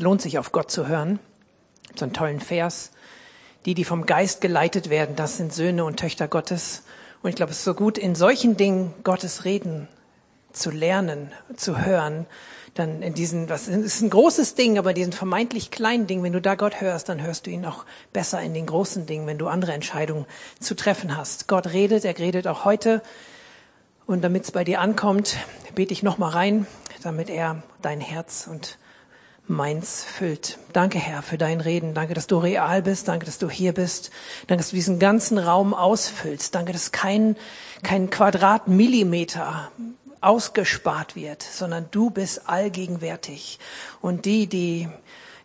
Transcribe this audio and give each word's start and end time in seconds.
Lohnt 0.00 0.22
sich, 0.22 0.38
auf 0.38 0.50
Gott 0.50 0.70
zu 0.70 0.88
hören. 0.88 1.18
So 1.94 2.04
einen 2.04 2.14
tollen 2.14 2.40
Vers. 2.40 2.90
Die, 3.66 3.74
die 3.74 3.84
vom 3.84 4.06
Geist 4.06 4.40
geleitet 4.40 4.88
werden, 4.88 5.16
das 5.16 5.36
sind 5.36 5.52
Söhne 5.52 5.84
und 5.84 5.98
Töchter 5.98 6.28
Gottes. 6.28 6.84
Und 7.22 7.28
ich 7.28 7.36
glaube, 7.36 7.52
es 7.52 7.58
ist 7.58 7.64
so 7.64 7.74
gut, 7.74 7.98
in 7.98 8.14
solchen 8.14 8.56
Dingen 8.56 8.94
Gottes 9.04 9.44
reden 9.44 9.86
zu 10.52 10.70
lernen, 10.70 11.30
zu 11.56 11.84
hören, 11.84 12.26
dann 12.74 13.02
in 13.02 13.12
diesen, 13.12 13.46
das 13.46 13.68
ist 13.68 14.00
ein 14.00 14.08
großes 14.10 14.54
Ding, 14.54 14.78
aber 14.78 14.94
diesen 14.94 15.12
vermeintlich 15.12 15.70
kleinen 15.70 16.06
Dingen, 16.06 16.22
wenn 16.22 16.32
du 16.32 16.40
da 16.40 16.54
Gott 16.54 16.80
hörst, 16.80 17.10
dann 17.10 17.20
hörst 17.22 17.46
du 17.46 17.50
ihn 17.50 17.66
auch 17.66 17.84
besser 18.12 18.40
in 18.40 18.54
den 18.54 18.64
großen 18.64 19.04
Dingen, 19.04 19.26
wenn 19.26 19.38
du 19.38 19.48
andere 19.48 19.72
Entscheidungen 19.72 20.24
zu 20.58 20.74
treffen 20.74 21.16
hast. 21.16 21.46
Gott 21.46 21.66
redet, 21.66 22.04
er 22.04 22.16
redet 22.18 22.46
auch 22.46 22.64
heute. 22.64 23.02
Und 24.06 24.22
damit 24.22 24.44
es 24.44 24.50
bei 24.50 24.64
dir 24.64 24.80
ankommt, 24.80 25.36
bete 25.74 25.92
ich 25.92 26.02
nochmal 26.02 26.30
rein, 26.30 26.66
damit 27.02 27.28
er 27.28 27.62
dein 27.82 28.00
Herz 28.00 28.48
und 28.50 28.78
meins 29.50 30.04
füllt. 30.04 30.58
Danke, 30.72 30.98
Herr, 30.98 31.22
für 31.22 31.36
dein 31.36 31.60
Reden. 31.60 31.92
Danke, 31.92 32.14
dass 32.14 32.26
du 32.26 32.38
real 32.38 32.82
bist. 32.82 33.08
Danke, 33.08 33.26
dass 33.26 33.38
du 33.38 33.50
hier 33.50 33.74
bist. 33.74 34.10
Danke, 34.46 34.62
dass 34.62 34.70
du 34.70 34.76
diesen 34.76 34.98
ganzen 34.98 35.36
Raum 35.36 35.74
ausfüllst. 35.74 36.54
Danke, 36.54 36.72
dass 36.72 36.92
kein, 36.92 37.36
kein 37.82 38.08
Quadratmillimeter 38.08 39.70
ausgespart 40.20 41.16
wird, 41.16 41.42
sondern 41.42 41.88
du 41.90 42.10
bist 42.10 42.48
allgegenwärtig. 42.48 43.58
Und 44.00 44.24
die, 44.24 44.46
die, 44.46 44.88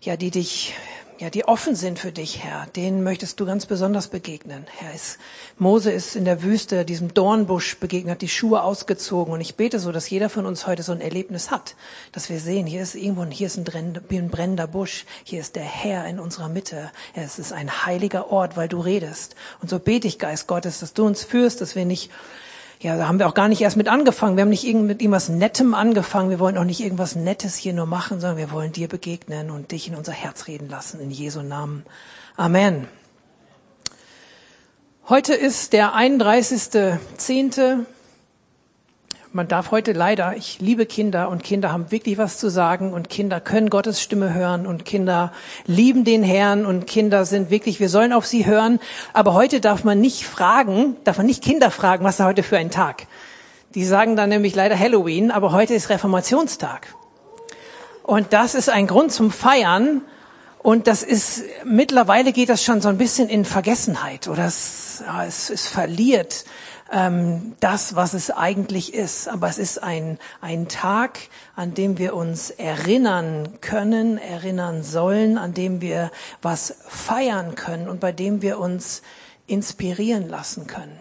ja, 0.01 0.15
die 0.15 0.31
dich, 0.31 0.75
ja, 1.17 1.29
die 1.29 1.45
offen 1.45 1.75
sind 1.75 1.97
für 1.97 2.11
dich, 2.11 2.43
Herr, 2.43 2.67
denen 2.75 3.03
möchtest 3.03 3.39
du 3.39 3.45
ganz 3.45 3.65
besonders 3.65 4.09
begegnen. 4.09 4.65
Herr, 4.77 4.93
ist, 4.93 5.17
Mose 5.57 5.91
ist 5.91 6.15
in 6.15 6.25
der 6.25 6.43
Wüste 6.43 6.83
diesem 6.83 7.13
Dornbusch 7.13 7.77
begegnet, 7.77 8.11
hat 8.11 8.21
die 8.21 8.27
Schuhe 8.27 8.61
ausgezogen 8.61 9.33
und 9.33 9.39
ich 9.39 9.55
bete 9.55 9.79
so, 9.79 9.91
dass 9.91 10.09
jeder 10.09 10.29
von 10.29 10.45
uns 10.45 10.67
heute 10.67 10.83
so 10.83 10.91
ein 10.91 10.99
Erlebnis 10.99 11.51
hat, 11.51 11.75
dass 12.11 12.29
wir 12.29 12.39
sehen, 12.39 12.67
hier 12.67 12.81
ist 12.81 12.95
irgendwo, 12.95 13.23
hier 13.25 13.47
ist 13.47 13.57
ein 13.57 13.63
brennender 13.63 14.67
Busch, 14.67 15.05
hier 15.23 15.39
ist 15.39 15.55
der 15.55 15.63
Herr 15.63 16.05
in 16.05 16.19
unserer 16.19 16.49
Mitte. 16.49 16.91
Es 17.13 17.39
ist 17.39 17.53
ein 17.53 17.85
heiliger 17.85 18.31
Ort, 18.31 18.57
weil 18.57 18.67
du 18.67 18.79
redest. 18.79 19.35
Und 19.61 19.69
so 19.69 19.79
bete 19.79 20.07
ich, 20.07 20.19
Geist 20.19 20.47
Gottes, 20.47 20.79
dass 20.79 20.93
du 20.93 21.05
uns 21.05 21.23
führst, 21.23 21.61
dass 21.61 21.75
wir 21.75 21.85
nicht 21.85 22.11
ja, 22.85 22.95
da 22.97 23.07
haben 23.07 23.17
wir 23.17 23.27
auch 23.27 23.33
gar 23.33 23.47
nicht 23.47 23.61
erst 23.61 23.77
mit 23.77 23.87
angefangen. 23.87 24.37
Wir 24.37 24.43
haben 24.43 24.49
nicht 24.49 24.71
mit 24.71 25.01
irgendwas 25.01 25.27
Nettem 25.27 25.73
angefangen. 25.73 26.29
Wir 26.29 26.37
wollen 26.37 26.55
auch 26.55 26.65
nicht 26.65 26.81
irgendwas 26.81 27.15
Nettes 27.15 27.55
hier 27.55 27.73
nur 27.73 27.87
machen, 27.87 28.19
sondern 28.19 28.37
wir 28.37 28.51
wollen 28.51 28.73
dir 28.73 28.87
begegnen 28.87 29.49
und 29.49 29.71
dich 29.71 29.87
in 29.87 29.95
unser 29.95 30.11
Herz 30.11 30.45
reden 30.45 30.69
lassen. 30.69 30.99
In 30.99 31.09
Jesu 31.09 31.41
Namen. 31.41 31.83
Amen. 32.37 32.87
Heute 35.09 35.33
ist 35.33 35.73
der 35.73 35.95
31.10 35.95 37.85
man 39.35 39.49
darf 39.49 39.71
heute 39.71 39.91
leider, 39.91 40.37
ich 40.37 40.61
liebe 40.61 40.85
Kinder 40.85 41.27
und 41.27 41.43
Kinder 41.43 41.73
haben 41.73 41.91
wirklich 41.91 42.17
was 42.17 42.37
zu 42.37 42.49
sagen 42.49 42.93
und 42.93 43.09
Kinder 43.09 43.41
können 43.41 43.69
Gottes 43.69 44.01
Stimme 44.01 44.33
hören 44.33 44.65
und 44.65 44.85
Kinder 44.85 45.33
lieben 45.65 46.05
den 46.05 46.23
Herrn 46.23 46.65
und 46.65 46.87
Kinder 46.87 47.25
sind 47.25 47.49
wirklich, 47.49 47.81
wir 47.81 47.89
sollen 47.89 48.13
auf 48.13 48.25
sie 48.25 48.45
hören. 48.45 48.79
Aber 49.11 49.33
heute 49.33 49.59
darf 49.59 49.83
man 49.83 49.99
nicht 49.99 50.23
fragen, 50.23 50.95
darf 51.03 51.17
man 51.17 51.25
nicht 51.25 51.43
Kinder 51.43 51.69
fragen, 51.69 52.05
was 52.05 52.17
ist 52.17 52.25
heute 52.25 52.43
für 52.43 52.57
ein 52.57 52.71
Tag. 52.71 53.07
Die 53.75 53.83
sagen 53.83 54.15
dann 54.15 54.29
nämlich 54.29 54.55
leider 54.55 54.79
Halloween, 54.79 55.31
aber 55.31 55.51
heute 55.51 55.73
ist 55.73 55.89
Reformationstag. 55.89 56.95
Und 58.03 58.31
das 58.31 58.55
ist 58.55 58.69
ein 58.69 58.87
Grund 58.87 59.11
zum 59.11 59.31
Feiern. 59.31 60.01
Und 60.59 60.87
das 60.87 61.03
ist, 61.03 61.43
mittlerweile 61.65 62.31
geht 62.31 62.47
das 62.47 62.63
schon 62.63 62.79
so 62.79 62.87
ein 62.87 62.97
bisschen 62.97 63.27
in 63.27 63.43
Vergessenheit 63.43 64.29
oder 64.29 64.45
es, 64.45 65.03
es, 65.27 65.49
es 65.49 65.67
verliert 65.67 66.45
ähm, 66.95 67.55
das, 67.59 67.95
was 67.95 68.13
es 68.13 68.31
eigentlich 68.31 68.93
ist. 68.93 69.27
Aber 69.27 69.49
es 69.49 69.57
ist 69.57 69.83
ein, 69.83 70.17
ein 70.39 70.69
Tag, 70.69 71.19
an 71.55 71.73
dem 71.73 71.97
wir 71.97 72.15
uns 72.15 72.49
erinnern 72.49 73.59
können, 73.59 74.17
erinnern 74.17 74.81
sollen, 74.81 75.37
an 75.37 75.53
dem 75.53 75.81
wir 75.81 76.09
was 76.41 76.77
feiern 76.87 77.55
können 77.55 77.89
und 77.89 77.99
bei 77.99 78.13
dem 78.13 78.41
wir 78.41 78.59
uns 78.59 79.01
inspirieren 79.45 80.29
lassen 80.29 80.67
können. 80.67 80.97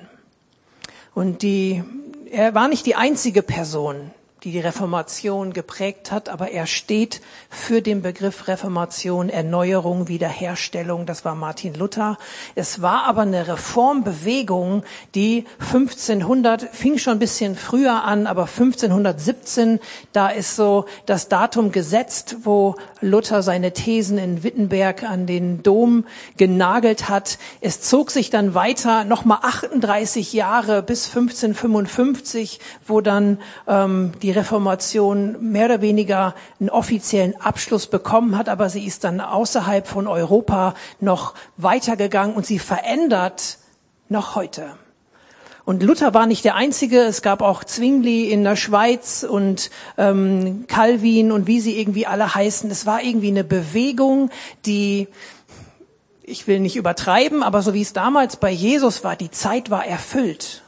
Und 1.15 1.43
die, 1.43 1.85
er 2.31 2.55
war 2.55 2.67
nicht 2.67 2.87
die 2.87 2.97
einzige 2.97 3.43
Person, 3.43 4.11
die 4.45 4.53
die 4.53 4.61
Reformation 4.61 5.55
geprägt 5.55 6.13
hat, 6.13 6.29
aber 6.29 6.51
er 6.51 6.67
steht 6.67 7.23
für 7.49 7.81
den 7.81 8.03
Begriff 8.03 8.47
Reformation, 8.47 9.31
Erneuerung, 9.31 10.09
Wiederherstellung. 10.09 11.07
Das 11.07 11.25
war 11.25 11.35
Martin 11.35 11.73
Luther. 11.73 12.19
Es 12.55 12.83
war 12.83 13.05
aber 13.05 13.23
eine 13.23 13.49
Reformbewegung, 13.49 14.85
die 15.15 15.47
1500 15.61 16.63
fing 16.63 16.99
schon 16.99 17.15
ein 17.15 17.19
bisschen 17.19 17.57
früher 17.57 18.05
an, 18.05 18.27
aber 18.27 18.43
1517, 18.43 19.81
da 20.13 20.29
ist 20.29 20.57
so 20.57 20.85
das 21.07 21.29
Datum 21.29 21.73
gesetzt, 21.73 22.37
wo 22.43 22.75
Luther 23.01 23.43
seine 23.43 23.73
Thesen 23.73 24.19
in 24.19 24.43
Wittenberg 24.43 25.05
an 25.05 25.27
den 25.27 25.63
Dom 25.63 26.05
genagelt 26.37 27.09
hat. 27.09 27.39
Es 27.63 27.81
zog 27.81 28.11
sich 28.11 28.29
dann 28.29 28.55
weiter, 28.55 29.05
nochmal 29.05 29.39
38 29.41 30.35
Jahre 30.35 30.83
bis 30.83 31.09
1555, 31.09 32.61
wo 32.87 33.01
dann 33.01 33.39
ähm, 33.67 34.13
die 34.21 34.34
Reformation 34.35 35.51
mehr 35.53 35.67
oder 35.67 35.81
weniger 35.81 36.35
einen 36.61 36.71
offiziellen 36.71 37.41
Abschluss 37.41 37.87
bekommen 37.87 38.37
hat, 38.37 38.49
aber 38.49 38.69
sie 38.69 38.85
ist 38.85 39.05
dann 39.05 39.21
außerhalb 39.21 39.87
von 39.87 40.07
Europa 40.07 40.75
noch 41.01 41.35
weitergegangen 41.57 42.35
und 42.35 42.47
sie 42.47 42.59
verändert 42.59 43.59
noch 44.09 44.35
heute. 44.35 44.77
Und 45.65 45.83
Luther 45.83 46.13
war 46.13 46.27
nicht 46.27 46.45
der 46.45 46.57
Einzige. 46.57 47.01
Es 47.01 47.23
gab 47.23 47.41
auch 47.41 47.65
Zwingli 47.65 48.31
in 48.31 48.45
der 48.45 48.57
Schweiz 48.57 49.25
und 49.29 49.71
ähm, 49.97 50.67
Calvin 50.69 51.33
und 51.33 51.47
wie 51.47 51.61
sie 51.61 51.79
irgendwie 51.79 52.07
alle 52.07 52.35
heißen. 52.35 52.71
Es 52.71 52.85
war 52.85 53.03
irgendwie 53.03 53.29
eine 53.29 53.45
Bewegung, 53.45 54.31
die, 54.67 55.09
ich 56.23 56.47
will 56.47 56.61
nicht 56.61 56.77
übertreiben, 56.77 57.43
aber 57.43 57.63
so 57.63 57.73
wie 57.73 57.81
es 57.81 57.95
damals 57.95 58.37
bei 58.37 58.51
Jesus 58.51 59.05
war, 59.05 59.17
die 59.17 59.31
Zeit 59.31 59.71
war 59.71 59.87
erfüllt. 59.87 60.64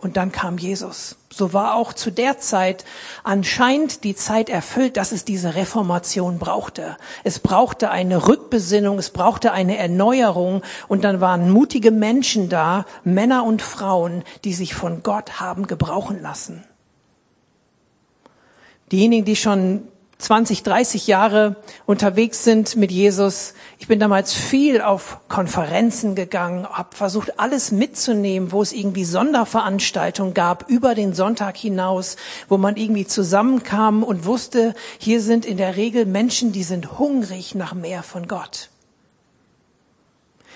Und 0.00 0.16
dann 0.16 0.32
kam 0.32 0.56
Jesus. 0.56 1.16
So 1.30 1.52
war 1.52 1.74
auch 1.74 1.92
zu 1.92 2.10
der 2.10 2.38
Zeit 2.38 2.84
anscheinend 3.22 4.02
die 4.02 4.14
Zeit 4.14 4.48
erfüllt, 4.48 4.96
dass 4.96 5.12
es 5.12 5.24
diese 5.24 5.54
Reformation 5.54 6.38
brauchte. 6.38 6.96
Es 7.22 7.38
brauchte 7.38 7.90
eine 7.90 8.26
Rückbesinnung, 8.26 8.98
es 8.98 9.10
brauchte 9.10 9.52
eine 9.52 9.76
Erneuerung 9.76 10.62
und 10.88 11.04
dann 11.04 11.20
waren 11.20 11.50
mutige 11.50 11.90
Menschen 11.90 12.48
da, 12.48 12.86
Männer 13.04 13.44
und 13.44 13.60
Frauen, 13.60 14.24
die 14.44 14.54
sich 14.54 14.74
von 14.74 15.02
Gott 15.02 15.38
haben 15.38 15.66
gebrauchen 15.66 16.20
lassen. 16.22 16.64
Diejenigen, 18.90 19.24
die 19.24 19.36
schon 19.36 19.86
20, 20.20 20.62
30 20.62 21.06
Jahre 21.06 21.56
unterwegs 21.86 22.44
sind 22.44 22.76
mit 22.76 22.92
Jesus. 22.92 23.54
Ich 23.78 23.88
bin 23.88 23.98
damals 23.98 24.34
viel 24.34 24.82
auf 24.82 25.18
Konferenzen 25.28 26.14
gegangen, 26.14 26.66
habe 26.68 26.94
versucht, 26.94 27.40
alles 27.40 27.72
mitzunehmen, 27.72 28.52
wo 28.52 28.60
es 28.60 28.72
irgendwie 28.72 29.04
Sonderveranstaltungen 29.04 30.34
gab 30.34 30.68
über 30.68 30.94
den 30.94 31.14
Sonntag 31.14 31.56
hinaus, 31.56 32.16
wo 32.48 32.58
man 32.58 32.76
irgendwie 32.76 33.06
zusammenkam 33.06 34.02
und 34.02 34.26
wusste, 34.26 34.74
hier 34.98 35.22
sind 35.22 35.46
in 35.46 35.56
der 35.56 35.76
Regel 35.76 36.04
Menschen, 36.04 36.52
die 36.52 36.64
sind 36.64 36.98
hungrig 36.98 37.54
nach 37.54 37.72
mehr 37.72 38.02
von 38.02 38.28
Gott. 38.28 38.68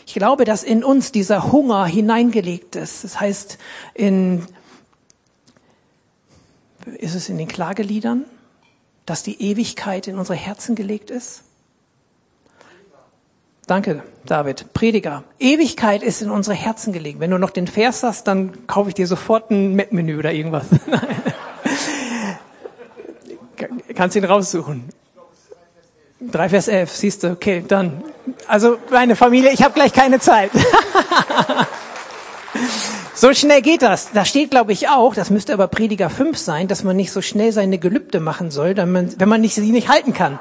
Ich 0.07 0.13
glaube, 0.13 0.45
dass 0.45 0.63
in 0.63 0.85
uns 0.85 1.11
dieser 1.11 1.51
Hunger 1.53 1.87
hineingelegt 1.87 2.77
ist. 2.77 3.05
Das 3.05 3.19
heißt, 3.19 3.57
in, 3.95 4.47
ist 6.99 7.15
es 7.15 7.31
in 7.31 7.39
den 7.39 7.49
Klageliedern? 7.49 8.27
Dass 9.07 9.23
die 9.23 9.41
Ewigkeit 9.43 10.09
in 10.09 10.19
unsere 10.19 10.37
Herzen 10.37 10.75
gelegt 10.75 11.11
ist? 11.11 11.43
Danke, 13.67 14.03
David. 14.27 14.73
Prediger. 14.75 15.25
Ewigkeit 15.39 16.03
ist 16.03 16.21
in 16.21 16.31
unsere 16.31 16.55
Herzen 16.55 16.93
gelegt. 16.93 17.19
Wenn 17.21 17.31
du 17.31 17.39
noch 17.39 17.51
den 17.51 17.67
Vers 17.67 18.03
hast, 18.03 18.27
dann 18.27 18.67
kaufe 18.67 18.91
ich 18.91 18.95
dir 18.95 19.07
sofort 19.07 19.51
ein 19.51 19.75
Mac-Menü 19.75 20.19
oder 20.19 20.33
irgendwas. 20.33 20.67
Kannst 23.95 24.17
ihn 24.17 24.25
raussuchen. 24.25 24.91
3 26.21 26.49
Vers 26.49 26.69
11, 26.69 26.91
siehst 26.91 27.23
du, 27.23 27.31
okay, 27.33 27.65
dann. 27.67 28.03
Also 28.49 28.79
meine 28.91 29.17
Familie, 29.17 29.51
ich 29.53 29.63
habe 29.63 29.75
gleich 29.75 29.93
keine 29.93 30.21
Zeit. 30.21 30.51
So 33.15 33.33
schnell 33.33 33.63
geht 33.63 33.83
das. 33.83 34.11
Da 34.13 34.25
steht, 34.25 34.51
glaube 34.51 34.73
ich, 34.73 34.89
auch, 34.89 35.15
das 35.15 35.31
müsste 35.31 35.53
aber 35.53 35.69
Prediger 35.69 36.11
5 36.11 36.37
sein, 36.37 36.69
dass 36.69 36.85
man 36.85 36.97
nicht 36.97 37.13
so 37.13 37.23
schnell 37.23 37.53
seine 37.53 37.79
Gelübde 37.79 38.21
machen 38.21 38.51
soll, 38.51 38.75
man, 38.87 39.15
wenn 39.19 39.29
man 39.29 39.41
nicht, 39.41 39.55
sie 39.55 39.73
nicht 39.73 39.89
halten 39.89 40.13
kann. 40.13 40.39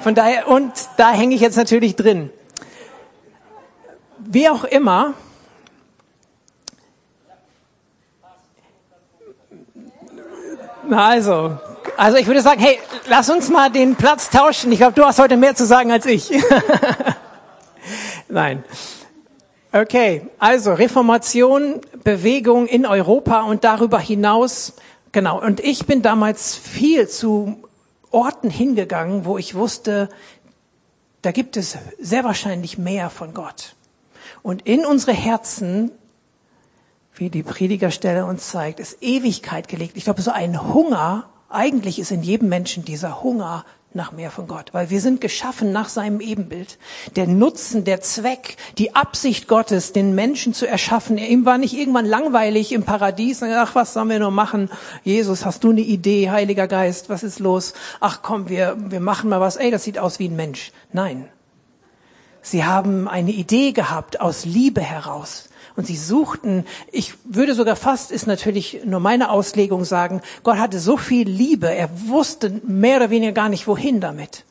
Von 0.00 0.14
daher, 0.14 0.48
und 0.48 0.72
da 0.96 1.10
hänge 1.12 1.34
ich 1.34 1.40
jetzt 1.40 1.56
natürlich 1.56 1.96
drin. 1.96 2.30
Wie 4.18 4.48
auch 4.48 4.64
immer, 4.64 5.14
also, 10.90 11.58
also 11.96 12.18
ich 12.18 12.26
würde 12.26 12.40
sagen, 12.40 12.60
hey, 12.60 12.78
lass 13.06 13.30
uns 13.30 13.48
mal 13.48 13.70
den 13.70 13.96
Platz 13.96 14.30
tauschen. 14.30 14.72
Ich 14.72 14.78
glaube, 14.78 14.94
du 14.94 15.04
hast 15.04 15.18
heute 15.18 15.36
mehr 15.36 15.54
zu 15.54 15.64
sagen 15.64 15.92
als 15.92 16.06
ich. 16.06 16.30
Nein. 18.28 18.64
Okay, 19.74 20.28
also 20.38 20.74
Reformation, 20.74 21.80
Bewegung 22.04 22.66
in 22.66 22.84
Europa 22.84 23.44
und 23.44 23.64
darüber 23.64 23.98
hinaus. 23.98 24.74
Genau, 25.12 25.40
und 25.40 25.60
ich 25.60 25.86
bin 25.86 26.02
damals 26.02 26.54
viel 26.54 27.08
zu 27.08 27.56
Orten 28.10 28.50
hingegangen, 28.50 29.24
wo 29.24 29.38
ich 29.38 29.54
wusste, 29.54 30.10
da 31.22 31.32
gibt 31.32 31.56
es 31.56 31.78
sehr 31.98 32.22
wahrscheinlich 32.22 32.76
mehr 32.76 33.08
von 33.08 33.32
Gott. 33.32 33.74
Und 34.42 34.60
in 34.66 34.84
unsere 34.84 35.14
Herzen, 35.14 35.90
wie 37.14 37.30
die 37.30 37.42
Predigerstelle 37.42 38.26
uns 38.26 38.48
zeigt, 38.48 38.78
ist 38.78 39.02
Ewigkeit 39.02 39.68
gelegt. 39.68 39.96
Ich 39.96 40.04
glaube, 40.04 40.20
so 40.20 40.32
ein 40.32 40.74
Hunger, 40.74 41.30
eigentlich 41.48 41.98
ist 41.98 42.10
in 42.10 42.22
jedem 42.22 42.50
Menschen 42.50 42.84
dieser 42.84 43.22
Hunger 43.22 43.64
nach 43.94 44.12
mehr 44.12 44.30
von 44.30 44.46
Gott, 44.46 44.72
weil 44.72 44.90
wir 44.90 45.00
sind 45.00 45.20
geschaffen 45.20 45.72
nach 45.72 45.88
seinem 45.88 46.20
Ebenbild. 46.20 46.78
Der 47.16 47.26
Nutzen, 47.26 47.84
der 47.84 48.00
Zweck, 48.00 48.56
die 48.78 48.94
Absicht 48.94 49.48
Gottes, 49.48 49.92
den 49.92 50.14
Menschen 50.14 50.54
zu 50.54 50.66
erschaffen. 50.66 51.18
Ihm 51.18 51.44
war 51.44 51.58
nicht 51.58 51.74
irgendwann 51.74 52.06
langweilig 52.06 52.72
im 52.72 52.84
Paradies. 52.84 53.42
Ach, 53.42 53.74
was 53.74 53.92
sollen 53.92 54.10
wir 54.10 54.18
nur 54.18 54.30
machen? 54.30 54.70
Jesus, 55.04 55.44
hast 55.44 55.64
du 55.64 55.70
eine 55.70 55.80
Idee? 55.80 56.30
Heiliger 56.30 56.68
Geist, 56.68 57.08
was 57.08 57.22
ist 57.22 57.38
los? 57.38 57.74
Ach 58.00 58.20
komm, 58.22 58.48
wir, 58.48 58.76
wir 58.78 59.00
machen 59.00 59.30
mal 59.30 59.40
was. 59.40 59.56
Ey, 59.56 59.70
das 59.70 59.84
sieht 59.84 59.98
aus 59.98 60.18
wie 60.18 60.28
ein 60.28 60.36
Mensch. 60.36 60.72
Nein. 60.92 61.28
Sie 62.42 62.64
haben 62.64 63.06
eine 63.06 63.30
Idee 63.30 63.72
gehabt 63.72 64.20
aus 64.20 64.44
Liebe 64.44 64.80
heraus. 64.80 65.48
Und 65.76 65.86
sie 65.86 65.96
suchten, 65.96 66.64
ich 66.90 67.14
würde 67.24 67.54
sogar 67.54 67.76
fast, 67.76 68.10
ist 68.12 68.26
natürlich 68.26 68.80
nur 68.84 69.00
meine 69.00 69.30
Auslegung 69.30 69.84
sagen, 69.84 70.20
Gott 70.42 70.58
hatte 70.58 70.80
so 70.80 70.96
viel 70.96 71.28
Liebe, 71.28 71.74
er 71.74 71.88
wusste 72.08 72.60
mehr 72.64 72.96
oder 72.98 73.10
weniger 73.10 73.32
gar 73.32 73.48
nicht, 73.48 73.66
wohin 73.66 74.00
damit. 74.00 74.44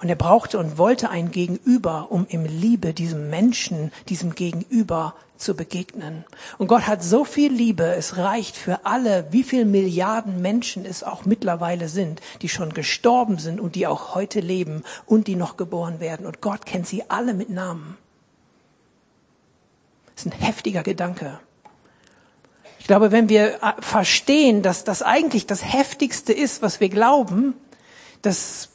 Und 0.00 0.08
er 0.08 0.16
brauchte 0.16 0.58
und 0.58 0.76
wollte 0.76 1.08
ein 1.08 1.30
Gegenüber, 1.30 2.08
um 2.10 2.26
im 2.28 2.44
Liebe 2.44 2.92
diesem 2.92 3.30
Menschen, 3.30 3.90
diesem 4.08 4.34
Gegenüber 4.34 5.14
zu 5.36 5.54
begegnen. 5.54 6.24
Und 6.58 6.66
Gott 6.66 6.86
hat 6.86 7.02
so 7.02 7.24
viel 7.24 7.52
Liebe, 7.52 7.84
es 7.84 8.16
reicht 8.16 8.56
für 8.56 8.84
alle, 8.84 9.26
wie 9.30 9.42
viel 9.42 9.64
Milliarden 9.64 10.42
Menschen 10.42 10.84
es 10.84 11.04
auch 11.04 11.24
mittlerweile 11.24 11.88
sind, 11.88 12.20
die 12.42 12.48
schon 12.48 12.74
gestorben 12.74 13.38
sind 13.38 13.60
und 13.60 13.76
die 13.76 13.86
auch 13.86 14.14
heute 14.14 14.40
leben 14.40 14.82
und 15.06 15.26
die 15.26 15.36
noch 15.36 15.56
geboren 15.56 16.00
werden. 16.00 16.26
Und 16.26 16.40
Gott 16.40 16.66
kennt 16.66 16.86
sie 16.86 17.08
alle 17.08 17.32
mit 17.32 17.50
Namen. 17.50 17.96
Das 20.14 20.26
ist 20.26 20.32
ein 20.32 20.40
heftiger 20.40 20.82
Gedanke. 20.82 21.38
Ich 22.78 22.86
glaube, 22.86 23.12
wenn 23.12 23.28
wir 23.28 23.62
äh, 23.62 23.72
verstehen, 23.80 24.62
dass 24.62 24.84
das 24.84 25.02
eigentlich 25.02 25.46
das 25.46 25.64
Heftigste 25.64 26.32
ist, 26.32 26.62
was 26.62 26.80
wir 26.80 26.88
glauben, 26.88 27.54
das 28.22 28.70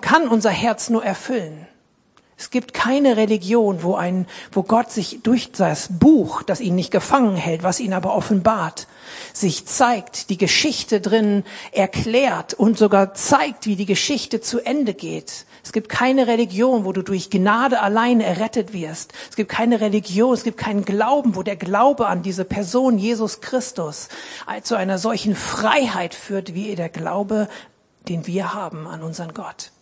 kann 0.00 0.28
unser 0.28 0.50
Herz 0.50 0.90
nur 0.90 1.04
erfüllen. 1.04 1.66
Es 2.38 2.50
gibt 2.50 2.74
keine 2.74 3.16
Religion, 3.16 3.82
wo 3.82 3.94
ein, 3.94 4.26
wo 4.52 4.62
Gott 4.62 4.90
sich 4.90 5.20
durch 5.22 5.52
das 5.52 5.88
Buch, 5.98 6.42
das 6.42 6.60
ihn 6.60 6.74
nicht 6.74 6.90
gefangen 6.90 7.34
hält, 7.34 7.62
was 7.62 7.80
ihn 7.80 7.94
aber 7.94 8.14
offenbart, 8.14 8.88
sich 9.32 9.64
zeigt, 9.64 10.28
die 10.28 10.36
Geschichte 10.36 11.00
drin 11.00 11.44
erklärt 11.72 12.52
und 12.52 12.76
sogar 12.76 13.14
zeigt, 13.14 13.66
wie 13.66 13.76
die 13.76 13.86
Geschichte 13.86 14.42
zu 14.42 14.60
Ende 14.60 14.92
geht. 14.92 15.46
Es 15.66 15.72
gibt 15.72 15.88
keine 15.88 16.28
Religion, 16.28 16.84
wo 16.84 16.92
du 16.92 17.02
durch 17.02 17.28
Gnade 17.28 17.80
alleine 17.80 18.24
errettet 18.24 18.72
wirst. 18.72 19.12
Es 19.28 19.34
gibt 19.34 19.50
keine 19.50 19.80
Religion, 19.80 20.32
es 20.32 20.44
gibt 20.44 20.58
keinen 20.58 20.84
Glauben, 20.84 21.34
wo 21.34 21.42
der 21.42 21.56
Glaube 21.56 22.06
an 22.06 22.22
diese 22.22 22.44
Person 22.44 22.98
Jesus 22.98 23.40
Christus 23.40 24.08
zu 24.62 24.76
einer 24.76 24.98
solchen 24.98 25.34
Freiheit 25.34 26.14
führt, 26.14 26.54
wie 26.54 26.72
der 26.76 26.88
Glaube, 26.88 27.48
den 28.08 28.28
wir 28.28 28.54
haben 28.54 28.86
an 28.86 29.02
unseren 29.02 29.34
Gott. 29.34 29.72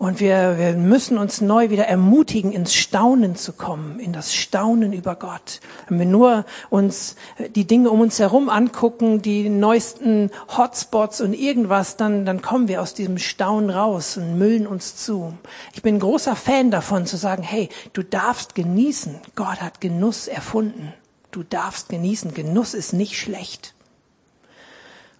Und 0.00 0.18
wir, 0.18 0.56
wir 0.56 0.72
müssen 0.72 1.18
uns 1.18 1.42
neu 1.42 1.68
wieder 1.68 1.86
ermutigen, 1.86 2.52
ins 2.52 2.72
Staunen 2.72 3.36
zu 3.36 3.52
kommen, 3.52 4.00
in 4.00 4.14
das 4.14 4.34
Staunen 4.34 4.94
über 4.94 5.14
Gott. 5.14 5.60
Wenn 5.90 5.98
wir 5.98 6.06
nur 6.06 6.46
uns 6.70 7.16
die 7.54 7.66
Dinge 7.66 7.90
um 7.90 8.00
uns 8.00 8.18
herum 8.18 8.48
angucken, 8.48 9.20
die 9.20 9.50
neuesten 9.50 10.30
Hotspots 10.56 11.20
und 11.20 11.34
irgendwas, 11.34 11.98
dann, 11.98 12.24
dann 12.24 12.40
kommen 12.40 12.66
wir 12.66 12.80
aus 12.80 12.94
diesem 12.94 13.18
Staunen 13.18 13.68
raus 13.68 14.16
und 14.16 14.38
müllen 14.38 14.66
uns 14.66 14.96
zu. 14.96 15.34
Ich 15.74 15.82
bin 15.82 15.98
großer 15.98 16.34
Fan 16.34 16.70
davon 16.70 17.04
zu 17.04 17.18
sagen, 17.18 17.42
hey, 17.42 17.68
du 17.92 18.02
darfst 18.02 18.54
genießen. 18.54 19.16
Gott 19.34 19.60
hat 19.60 19.82
Genuss 19.82 20.28
erfunden. 20.28 20.94
Du 21.30 21.42
darfst 21.42 21.90
genießen. 21.90 22.32
Genuss 22.32 22.72
ist 22.72 22.94
nicht 22.94 23.18
schlecht. 23.18 23.74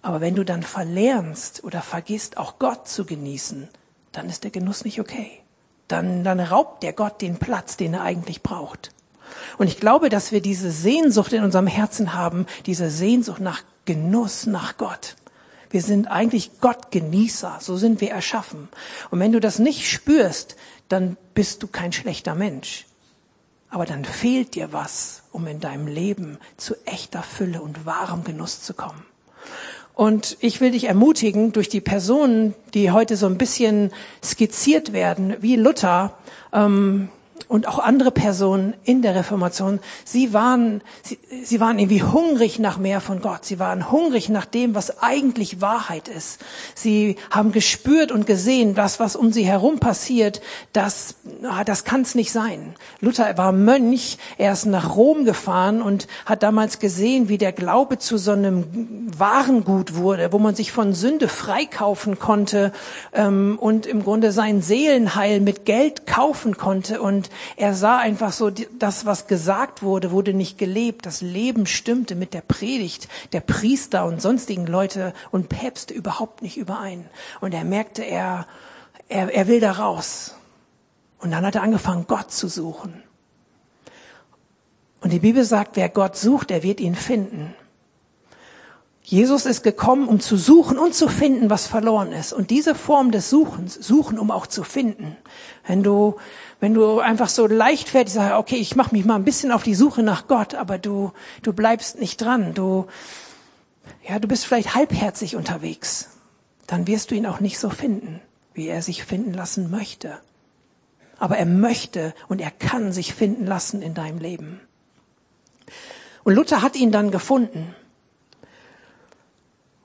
Aber 0.00 0.22
wenn 0.22 0.36
du 0.36 0.42
dann 0.42 0.62
verlernst 0.62 1.64
oder 1.64 1.82
vergisst, 1.82 2.38
auch 2.38 2.58
Gott 2.58 2.88
zu 2.88 3.04
genießen, 3.04 3.68
dann 4.12 4.28
ist 4.28 4.44
der 4.44 4.50
Genuss 4.50 4.84
nicht 4.84 5.00
okay. 5.00 5.30
Dann, 5.88 6.24
dann 6.24 6.40
raubt 6.40 6.82
der 6.82 6.92
Gott 6.92 7.20
den 7.20 7.38
Platz, 7.38 7.76
den 7.76 7.94
er 7.94 8.02
eigentlich 8.02 8.42
braucht. 8.42 8.92
Und 9.58 9.68
ich 9.68 9.78
glaube, 9.78 10.08
dass 10.08 10.32
wir 10.32 10.40
diese 10.40 10.70
Sehnsucht 10.70 11.32
in 11.32 11.44
unserem 11.44 11.66
Herzen 11.66 12.14
haben, 12.14 12.46
diese 12.66 12.90
Sehnsucht 12.90 13.40
nach 13.40 13.62
Genuss, 13.84 14.46
nach 14.46 14.76
Gott. 14.76 15.16
Wir 15.70 15.82
sind 15.82 16.08
eigentlich 16.08 16.60
Gottgenießer, 16.60 17.58
so 17.60 17.76
sind 17.76 18.00
wir 18.00 18.10
erschaffen. 18.10 18.68
Und 19.10 19.20
wenn 19.20 19.32
du 19.32 19.40
das 19.40 19.58
nicht 19.58 19.88
spürst, 19.88 20.56
dann 20.88 21.16
bist 21.34 21.62
du 21.62 21.68
kein 21.68 21.92
schlechter 21.92 22.34
Mensch. 22.34 22.86
Aber 23.68 23.86
dann 23.86 24.04
fehlt 24.04 24.56
dir 24.56 24.72
was, 24.72 25.22
um 25.30 25.46
in 25.46 25.60
deinem 25.60 25.86
Leben 25.86 26.38
zu 26.56 26.74
echter 26.86 27.22
Fülle 27.22 27.62
und 27.62 27.86
wahrem 27.86 28.24
Genuss 28.24 28.62
zu 28.62 28.74
kommen. 28.74 29.04
Und 30.00 30.38
ich 30.40 30.62
will 30.62 30.70
dich 30.70 30.84
ermutigen, 30.84 31.52
durch 31.52 31.68
die 31.68 31.82
Personen, 31.82 32.54
die 32.72 32.90
heute 32.90 33.18
so 33.18 33.26
ein 33.26 33.36
bisschen 33.36 33.90
skizziert 34.24 34.94
werden, 34.94 35.36
wie 35.42 35.56
Luther, 35.56 36.16
ähm, 36.54 37.10
und 37.48 37.66
auch 37.66 37.78
andere 37.78 38.10
Personen 38.10 38.74
in 38.84 39.02
der 39.02 39.14
Reformation, 39.14 39.80
sie 40.04 40.32
waren, 40.32 40.82
sie, 41.02 41.18
sie 41.42 41.60
waren 41.60 41.78
irgendwie 41.78 42.02
hungrig 42.02 42.58
nach 42.58 42.78
mehr 42.78 43.00
von 43.00 43.20
Gott. 43.22 43.44
Sie 43.44 43.58
waren 43.58 43.90
hungrig 43.90 44.28
nach 44.28 44.44
dem, 44.44 44.74
was 44.74 45.02
eigentlich 45.02 45.60
Wahrheit 45.60 46.08
ist. 46.08 46.40
Sie 46.74 47.16
haben 47.30 47.52
gespürt 47.52 48.12
und 48.12 48.26
gesehen, 48.26 48.74
das, 48.74 49.00
was 49.00 49.16
um 49.16 49.32
sie 49.32 49.44
herum 49.44 49.78
passiert, 49.78 50.40
das, 50.72 51.14
das 51.64 51.84
kann 51.84 52.02
es 52.02 52.14
nicht 52.14 52.32
sein. 52.32 52.74
Luther 53.00 53.36
war 53.38 53.52
Mönch, 53.52 54.18
er 54.38 54.52
ist 54.52 54.66
nach 54.66 54.96
Rom 54.96 55.24
gefahren 55.24 55.82
und 55.82 56.06
hat 56.26 56.42
damals 56.42 56.78
gesehen, 56.78 57.28
wie 57.28 57.38
der 57.38 57.52
Glaube 57.52 57.98
zu 57.98 58.18
so 58.18 58.32
einem 58.32 59.08
Warengut 59.16 59.94
wurde, 59.94 60.32
wo 60.32 60.38
man 60.38 60.54
sich 60.54 60.72
von 60.72 60.92
Sünde 60.92 61.28
freikaufen 61.28 62.18
konnte 62.18 62.72
ähm, 63.12 63.58
und 63.58 63.86
im 63.86 64.02
Grunde 64.02 64.32
sein 64.32 64.62
Seelenheil 64.62 65.40
mit 65.40 65.64
Geld 65.64 66.06
kaufen 66.06 66.56
konnte 66.56 67.00
und 67.00 67.29
er 67.56 67.74
sah 67.74 67.98
einfach 67.98 68.32
so, 68.32 68.50
das, 68.50 69.06
was 69.06 69.26
gesagt 69.26 69.82
wurde, 69.82 70.10
wurde 70.10 70.34
nicht 70.34 70.58
gelebt. 70.58 71.06
Das 71.06 71.20
Leben 71.20 71.66
stimmte 71.66 72.14
mit 72.14 72.34
der 72.34 72.40
Predigt 72.40 73.08
der 73.32 73.40
Priester 73.40 74.04
und 74.04 74.22
sonstigen 74.22 74.66
Leute 74.66 75.14
und 75.30 75.48
Päpste 75.48 75.94
überhaupt 75.94 76.42
nicht 76.42 76.56
überein. 76.56 77.08
Und 77.40 77.54
er 77.54 77.64
merkte, 77.64 78.02
er, 78.02 78.46
er, 79.08 79.32
er 79.32 79.46
will 79.46 79.60
da 79.60 79.72
raus. 79.72 80.34
Und 81.18 81.30
dann 81.30 81.44
hat 81.44 81.54
er 81.54 81.62
angefangen, 81.62 82.06
Gott 82.06 82.32
zu 82.32 82.48
suchen. 82.48 83.02
Und 85.00 85.12
die 85.12 85.18
Bibel 85.18 85.44
sagt, 85.44 85.76
wer 85.76 85.88
Gott 85.88 86.16
sucht, 86.16 86.50
der 86.50 86.62
wird 86.62 86.80
ihn 86.80 86.94
finden. 86.94 87.54
Jesus 89.02 89.44
ist 89.44 89.62
gekommen, 89.62 90.06
um 90.06 90.20
zu 90.20 90.36
suchen 90.36 90.78
und 90.78 90.94
zu 90.94 91.08
finden, 91.08 91.50
was 91.50 91.66
verloren 91.66 92.12
ist. 92.12 92.32
Und 92.32 92.50
diese 92.50 92.76
Form 92.76 93.10
des 93.10 93.28
Suchens, 93.28 93.74
suchen, 93.74 94.20
um 94.20 94.30
auch 94.30 94.46
zu 94.46 94.62
finden. 94.62 95.16
Wenn 95.66 95.82
du 95.82 96.16
wenn 96.60 96.74
du 96.74 97.00
einfach 97.00 97.28
so 97.30 97.46
leichtfertig 97.46 98.12
sagst, 98.12 98.36
okay, 98.36 98.56
ich 98.56 98.76
mache 98.76 98.94
mich 98.94 99.04
mal 99.04 99.16
ein 99.16 99.24
bisschen 99.24 99.50
auf 99.50 99.62
die 99.62 99.74
Suche 99.74 100.02
nach 100.02 100.28
Gott, 100.28 100.54
aber 100.54 100.78
du, 100.78 101.12
du 101.42 101.52
bleibst 101.52 101.98
nicht 101.98 102.20
dran, 102.20 102.54
du, 102.54 102.86
ja, 104.06 104.18
du 104.18 104.28
bist 104.28 104.44
vielleicht 104.44 104.74
halbherzig 104.74 105.36
unterwegs, 105.36 106.10
dann 106.66 106.86
wirst 106.86 107.10
du 107.10 107.14
ihn 107.14 107.26
auch 107.26 107.40
nicht 107.40 107.58
so 107.58 107.70
finden, 107.70 108.20
wie 108.52 108.68
er 108.68 108.82
sich 108.82 109.04
finden 109.04 109.32
lassen 109.32 109.70
möchte. 109.70 110.18
Aber 111.18 111.36
er 111.36 111.46
möchte 111.46 112.14
und 112.28 112.40
er 112.40 112.50
kann 112.50 112.92
sich 112.92 113.14
finden 113.14 113.46
lassen 113.46 113.82
in 113.82 113.94
deinem 113.94 114.18
Leben. 114.18 114.60
Und 116.24 116.34
Luther 116.34 116.62
hat 116.62 116.76
ihn 116.76 116.92
dann 116.92 117.10
gefunden. 117.10 117.74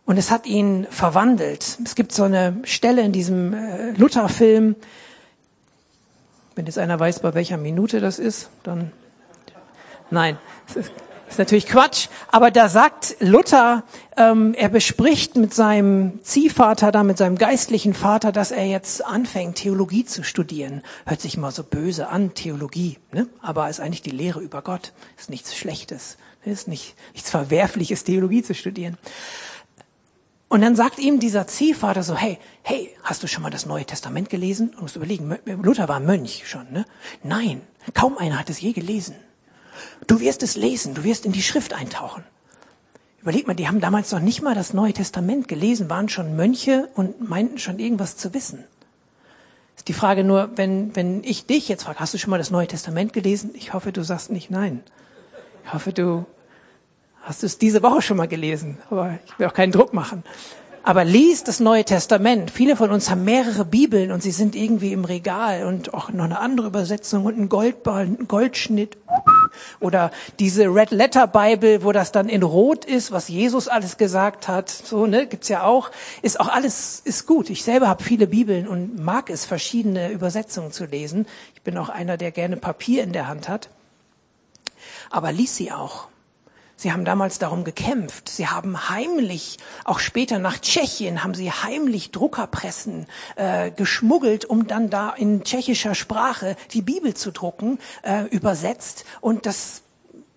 Und 0.05 0.17
es 0.17 0.29
hat 0.29 0.45
ihn 0.45 0.85
verwandelt. 0.89 1.79
Es 1.83 1.95
gibt 1.95 2.11
so 2.11 2.23
eine 2.23 2.61
Stelle 2.63 3.01
in 3.01 3.11
diesem 3.11 3.53
äh, 3.53 3.91
Luther-Film, 3.91 4.75
wenn 6.55 6.65
jetzt 6.65 6.77
einer 6.77 6.99
weiß, 6.99 7.19
bei 7.19 7.33
welcher 7.33 7.57
Minute 7.57 7.99
das 7.99 8.17
ist, 8.19 8.49
dann 8.63 8.91
nein, 10.09 10.37
das 10.67 10.77
ist, 10.77 10.91
natürlich 11.37 11.67
Quatsch. 11.67 12.07
Aber 12.31 12.49
da 12.49 12.69
sagt 12.69 13.17
Luther, 13.19 13.83
ähm, 14.15 14.53
er 14.53 14.69
bespricht 14.69 15.35
mit 15.35 15.53
seinem 15.53 16.23
Ziehvater, 16.23 16.91
da 16.93 17.03
mit 17.03 17.17
seinem 17.17 17.37
geistlichen 17.37 17.93
Vater, 17.93 18.31
dass 18.31 18.51
er 18.51 18.65
jetzt 18.65 19.05
anfängt, 19.05 19.57
Theologie 19.57 20.05
zu 20.05 20.23
studieren. 20.23 20.81
Hört 21.05 21.19
sich 21.19 21.35
mal 21.35 21.51
so 21.51 21.63
böse 21.63 22.07
an, 22.07 22.33
Theologie, 22.35 22.99
ne? 23.11 23.27
aber 23.41 23.69
ist 23.69 23.81
eigentlich 23.81 24.01
die 24.01 24.11
Lehre 24.11 24.39
über 24.39 24.61
Gott. 24.61 24.93
Ist 25.17 25.29
nichts 25.29 25.55
Schlechtes, 25.55 26.17
ist 26.45 26.69
nicht, 26.69 26.95
nichts 27.13 27.29
Verwerfliches, 27.29 28.05
Theologie 28.05 28.43
zu 28.43 28.53
studieren. 28.53 28.97
Und 30.55 30.61
dann 30.61 30.77
sagt 30.77 30.99
ihm 30.99 31.19
dieser 31.19 31.47
Ziehvater 31.47 32.01
so, 32.01 32.15
hey, 32.15 32.39
hey, 32.63 32.89
hast 33.03 33.21
du 33.21 33.27
schon 33.27 33.43
mal 33.43 33.49
das 33.49 33.65
Neue 33.65 33.83
Testament 33.83 34.29
gelesen? 34.29 34.71
Du 34.71 34.83
musst 34.83 34.95
überlegen, 34.95 35.37
Luther 35.61 35.89
war 35.89 35.99
Mönch 35.99 36.47
schon, 36.47 36.71
ne? 36.71 36.85
Nein, 37.23 37.59
kaum 37.93 38.17
einer 38.17 38.39
hat 38.39 38.49
es 38.49 38.61
je 38.61 38.71
gelesen. 38.71 39.15
Du 40.07 40.21
wirst 40.21 40.43
es 40.43 40.55
lesen, 40.55 40.93
du 40.93 41.03
wirst 41.03 41.25
in 41.25 41.33
die 41.33 41.41
Schrift 41.41 41.73
eintauchen. 41.73 42.23
Überleg 43.21 43.47
mal, 43.47 43.53
die 43.53 43.67
haben 43.67 43.81
damals 43.81 44.13
noch 44.13 44.21
nicht 44.21 44.41
mal 44.41 44.55
das 44.55 44.73
Neue 44.73 44.93
Testament 44.93 45.49
gelesen, 45.49 45.89
waren 45.89 46.07
schon 46.07 46.37
Mönche 46.37 46.87
und 46.95 47.27
meinten 47.27 47.57
schon 47.57 47.77
irgendwas 47.77 48.15
zu 48.15 48.33
wissen. 48.33 48.63
Die 49.89 49.93
Frage 49.93 50.23
nur, 50.23 50.51
wenn, 50.55 50.95
wenn 50.95 51.21
ich 51.25 51.47
dich 51.47 51.67
jetzt 51.67 51.83
frage, 51.83 51.99
hast 51.99 52.13
du 52.13 52.17
schon 52.17 52.31
mal 52.31 52.37
das 52.37 52.49
Neue 52.49 52.67
Testament 52.67 53.11
gelesen? 53.11 53.51
Ich 53.55 53.73
hoffe, 53.73 53.91
du 53.91 54.05
sagst 54.05 54.31
nicht 54.31 54.51
nein. 54.51 54.83
Ich 55.65 55.73
hoffe, 55.73 55.91
du 55.91 56.25
hast 57.25 57.43
es 57.43 57.57
diese 57.57 57.81
Woche 57.81 58.01
schon 58.01 58.17
mal 58.17 58.27
gelesen, 58.27 58.77
aber 58.89 59.17
ich 59.25 59.39
will 59.39 59.47
auch 59.47 59.53
keinen 59.53 59.71
Druck 59.71 59.93
machen. 59.93 60.23
Aber 60.83 61.03
lies 61.03 61.43
das 61.43 61.59
Neue 61.59 61.83
Testament. 61.83 62.51
Viele 62.51 62.75
von 62.75 62.91
uns 62.91 63.09
haben 63.09 63.25
mehrere 63.25 63.65
Bibeln 63.65 64.11
und 64.11 64.21
sie 64.21 64.29
sind 64.29 64.55
irgendwie 64.55 64.93
im 64.93 65.03
Regal 65.03 65.65
und 65.65 65.95
auch 65.95 66.11
noch 66.11 66.25
eine 66.25 66.37
andere 66.37 66.67
Übersetzung 66.67 67.25
und 67.25 67.39
ein 67.39 67.49
Goldball, 67.49 68.05
ein 68.05 68.27
Goldschnitt. 68.27 68.95
Oder 69.79 70.11
diese 70.37 70.65
Red 70.65 70.91
Letter 70.91 71.25
Bible, 71.25 71.83
wo 71.83 71.91
das 71.91 72.11
dann 72.11 72.29
in 72.29 72.43
Rot 72.43 72.85
ist, 72.85 73.11
was 73.11 73.29
Jesus 73.29 73.67
alles 73.67 73.97
gesagt 73.97 74.47
hat. 74.47 74.69
So, 74.69 75.07
ne, 75.07 75.25
gibt's 75.25 75.49
ja 75.49 75.63
auch. 75.63 75.89
Ist 76.21 76.39
auch 76.39 76.49
alles, 76.49 77.01
ist 77.03 77.25
gut. 77.25 77.49
Ich 77.49 77.63
selber 77.63 77.87
habe 77.87 78.03
viele 78.03 78.27
Bibeln 78.27 78.67
und 78.67 79.03
mag 79.03 79.31
es, 79.31 79.43
verschiedene 79.43 80.11
Übersetzungen 80.11 80.71
zu 80.71 80.85
lesen. 80.85 81.25
Ich 81.55 81.63
bin 81.63 81.79
auch 81.79 81.89
einer, 81.89 82.17
der 82.17 82.29
gerne 82.29 82.57
Papier 82.57 83.01
in 83.01 83.11
der 83.11 83.27
Hand 83.27 83.49
hat. 83.49 83.69
Aber 85.09 85.31
lies 85.31 85.55
sie 85.55 85.71
auch. 85.71 86.09
Sie 86.77 86.91
haben 86.91 87.05
damals 87.05 87.39
darum 87.39 87.63
gekämpft. 87.63 88.27
Sie 88.27 88.47
haben 88.47 88.89
heimlich, 88.89 89.57
auch 89.85 89.99
später 89.99 90.39
nach 90.39 90.59
Tschechien, 90.59 91.23
haben 91.23 91.33
sie 91.33 91.51
heimlich 91.51 92.11
Druckerpressen 92.11 93.07
äh, 93.37 93.71
geschmuggelt, 93.71 94.43
um 94.45 94.67
dann 94.67 94.89
da 94.89 95.11
in 95.11 95.43
tschechischer 95.43 95.95
Sprache 95.95 96.57
die 96.73 96.81
Bibel 96.81 97.13
zu 97.13 97.31
drucken, 97.31 97.79
äh, 98.03 98.25
übersetzt. 98.25 99.05
Und 99.21 99.45
das, 99.45 99.83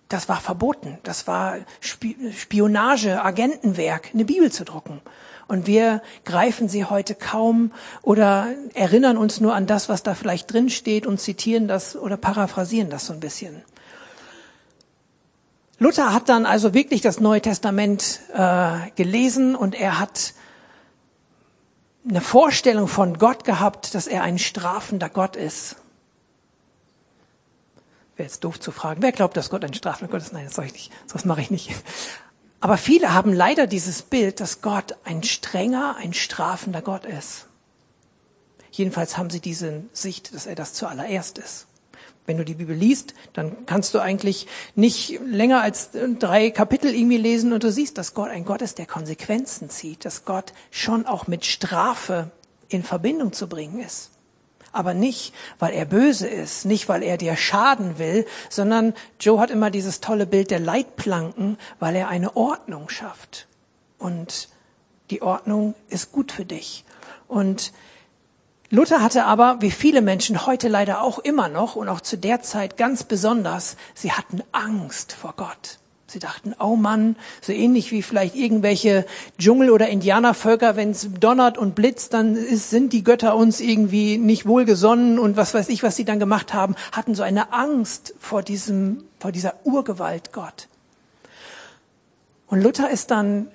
das 0.07 0.29
war 0.29 0.39
verboten. 0.39 0.97
Das 1.03 1.27
war 1.27 1.57
Spionage, 1.81 3.21
Agentenwerk, 3.21 4.11
eine 4.13 4.23
Bibel 4.25 4.49
zu 4.49 4.63
drucken. 4.63 5.01
Und 5.49 5.67
wir 5.67 6.01
greifen 6.25 6.69
sie 6.69 6.85
heute 6.85 7.15
kaum 7.15 7.71
oder 8.01 8.47
erinnern 8.75 9.17
uns 9.17 9.41
nur 9.41 9.55
an 9.55 9.65
das, 9.65 9.89
was 9.89 10.03
da 10.03 10.13
vielleicht 10.13 10.53
drin 10.53 10.69
steht 10.69 11.05
und 11.05 11.19
zitieren 11.19 11.67
das 11.67 11.97
oder 11.97 12.17
paraphrasieren 12.17 12.89
das 12.89 13.07
so 13.07 13.13
ein 13.13 13.19
bisschen. 13.19 13.63
Luther 15.79 16.13
hat 16.13 16.27
dann 16.27 16.45
also 16.45 16.73
wirklich 16.73 17.01
das 17.01 17.21
Neue 17.21 17.41
Testament 17.41 18.19
äh, 18.33 18.91
gelesen 18.95 19.55
und 19.55 19.75
er 19.75 19.97
hat 19.97 20.33
eine 22.07 22.21
Vorstellung 22.21 22.87
von 22.87 23.17
Gott 23.17 23.45
gehabt, 23.45 23.95
dass 23.95 24.07
er 24.07 24.23
ein 24.23 24.39
strafender 24.39 25.09
Gott 25.09 25.37
ist. 25.37 25.77
Wäre 28.17 28.27
jetzt 28.27 28.43
doof 28.43 28.59
zu 28.59 28.71
fragen, 28.71 29.01
wer 29.01 29.13
glaubt, 29.13 29.37
dass 29.37 29.49
Gott 29.49 29.63
ein 29.63 29.73
strafender 29.73 30.11
Gott 30.11 30.21
ist? 30.21 30.33
Nein, 30.33 30.45
das 30.45 30.55
soll 30.55 30.65
ich 30.65 30.73
nicht, 30.73 30.91
das 31.11 31.23
mache 31.23 31.41
ich 31.41 31.49
nicht. 31.49 31.71
Aber 32.59 32.75
viele 32.75 33.13
haben 33.13 33.31
leider 33.31 33.65
dieses 33.65 34.01
Bild, 34.01 34.41
dass 34.41 34.61
Gott 34.61 34.97
ein 35.05 35.23
strenger, 35.23 35.95
ein 35.97 36.13
strafender 36.13 36.81
Gott 36.81 37.05
ist. 37.05 37.45
Jedenfalls 38.71 39.17
haben 39.17 39.29
sie 39.29 39.39
diese 39.39 39.83
Sicht, 39.93 40.33
dass 40.35 40.45
er 40.45 40.55
das 40.55 40.73
zuallererst 40.73 41.37
ist. 41.37 41.67
Wenn 42.29 42.37
du 42.37 42.45
die 42.45 42.53
Bibel 42.53 42.75
liest, 42.75 43.15
dann 43.33 43.65
kannst 43.65 43.95
du 43.95 43.99
eigentlich 43.99 44.45
nicht 44.75 45.19
länger 45.25 45.61
als 45.61 45.89
drei 46.19 46.51
Kapitel 46.51 46.93
irgendwie 46.93 47.17
lesen 47.17 47.53
und 47.53 47.63
du 47.63 47.71
siehst, 47.71 47.97
dass 47.97 48.13
Gott 48.13 48.29
ein 48.29 48.45
Gott 48.45 48.61
ist, 48.61 48.77
der 48.77 48.85
Konsequenzen 48.85 49.71
zieht, 49.71 50.05
dass 50.05 50.25
Gott 50.25 50.53
schon 50.69 51.07
auch 51.07 51.25
mit 51.25 51.43
Strafe 51.43 52.29
in 52.67 52.83
Verbindung 52.83 53.33
zu 53.33 53.49
bringen 53.49 53.79
ist. 53.79 54.11
Aber 54.71 54.93
nicht, 54.93 55.33
weil 55.57 55.73
er 55.73 55.85
böse 55.85 56.27
ist, 56.27 56.65
nicht, 56.65 56.87
weil 56.87 57.01
er 57.01 57.17
dir 57.17 57.35
schaden 57.35 57.97
will, 57.97 58.27
sondern 58.47 58.93
Joe 59.19 59.39
hat 59.39 59.49
immer 59.49 59.71
dieses 59.71 59.99
tolle 59.99 60.27
Bild 60.27 60.51
der 60.51 60.59
Leitplanken, 60.59 61.57
weil 61.79 61.95
er 61.95 62.09
eine 62.09 62.35
Ordnung 62.35 62.89
schafft. 62.89 63.47
Und 63.97 64.49
die 65.09 65.23
Ordnung 65.23 65.73
ist 65.87 66.11
gut 66.11 66.31
für 66.31 66.45
dich. 66.45 66.85
Und 67.27 67.73
Luther 68.71 69.01
hatte 69.01 69.25
aber, 69.25 69.57
wie 69.61 69.71
viele 69.71 70.01
Menschen 70.01 70.45
heute 70.45 70.67
leider 70.67 71.01
auch 71.01 71.17
immer 71.19 71.49
noch 71.49 71.75
und 71.75 71.89
auch 71.89 72.01
zu 72.01 72.17
der 72.17 72.41
Zeit 72.41 72.77
ganz 72.77 73.03
besonders, 73.03 73.77
sie 73.95 74.11
hatten 74.11 74.43
Angst 74.51 75.13
vor 75.13 75.33
Gott. 75.35 75.79
Sie 76.05 76.19
dachten, 76.19 76.55
oh 76.59 76.75
Mann, 76.75 77.15
so 77.41 77.51
ähnlich 77.51 77.91
wie 77.91 78.01
vielleicht 78.01 78.35
irgendwelche 78.35 79.05
Dschungel- 79.39 79.71
oder 79.71 79.89
Indianervölker, 79.89 80.75
wenn 80.75 80.91
es 80.91 81.07
donnert 81.19 81.57
und 81.57 81.75
blitzt, 81.75 82.13
dann 82.13 82.35
ist, 82.35 82.69
sind 82.69 82.93
die 82.93 83.03
Götter 83.03 83.35
uns 83.35 83.59
irgendwie 83.59 84.17
nicht 84.17 84.47
wohlgesonnen 84.47 85.19
und 85.19 85.37
was 85.37 85.53
weiß 85.53 85.69
ich, 85.69 85.83
was 85.83 85.95
sie 85.95 86.05
dann 86.05 86.19
gemacht 86.19 86.53
haben, 86.53 86.75
hatten 86.91 87.15
so 87.15 87.23
eine 87.23 87.53
Angst 87.53 88.13
vor 88.19 88.41
diesem, 88.41 89.03
vor 89.19 89.31
dieser 89.31 89.53
Urgewalt 89.63 90.31
Gott. 90.31 90.67
Und 92.47 92.61
Luther 92.61 92.89
ist 92.89 93.11
dann 93.11 93.47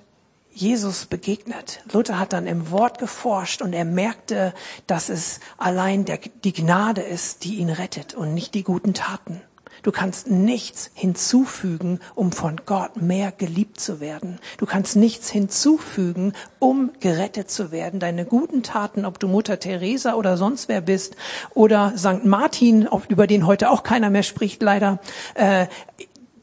Jesus 0.55 1.07
begegnet. 1.07 1.83
Luther 1.93 2.19
hat 2.19 2.33
dann 2.33 2.47
im 2.47 2.71
Wort 2.71 2.99
geforscht 2.99 3.61
und 3.61 3.73
er 3.73 3.85
merkte, 3.85 4.55
dass 4.87 5.09
es 5.09 5.41
allein 5.59 6.05
der, 6.05 6.19
die 6.45 6.53
Gnade 6.53 7.03
ist, 7.03 7.45
die 7.45 7.57
ihn 7.57 7.71
rettet 7.71 8.15
und 8.15 8.35
nicht 8.35 8.55
die 8.55 8.63
guten 8.63 8.95
Taten. 8.95 9.43
Du 9.83 9.93
kannst 9.93 10.31
nichts 10.31 10.91
hinzufügen, 10.95 12.01
um 12.15 12.33
von 12.33 12.63
Gott 12.65 12.97
mehr 12.97 13.33
geliebt 13.33 13.79
zu 13.81 14.01
werden. 14.01 14.39
Du 14.57 14.65
kannst 14.65 14.97
nichts 14.97 15.29
hinzufügen, 15.29 16.33
um 16.59 16.93
gerettet 17.01 17.51
zu 17.51 17.71
werden. 17.71 18.01
Deine 18.01 18.25
guten 18.25 18.63
Taten, 18.63 19.05
ob 19.05 19.19
du 19.19 19.29
Mutter 19.29 19.59
Teresa 19.59 20.15
oder 20.15 20.39
sonst 20.39 20.69
wer 20.69 20.81
bist 20.81 21.17
oder 21.53 21.93
St. 21.99 22.25
Martin, 22.25 22.89
über 23.09 23.27
den 23.27 23.47
heute 23.47 23.69
auch 23.71 23.83
keiner 23.83 24.09
mehr 24.09 24.23
spricht, 24.23 24.63
leider, 24.63 25.01
äh, 25.35 25.67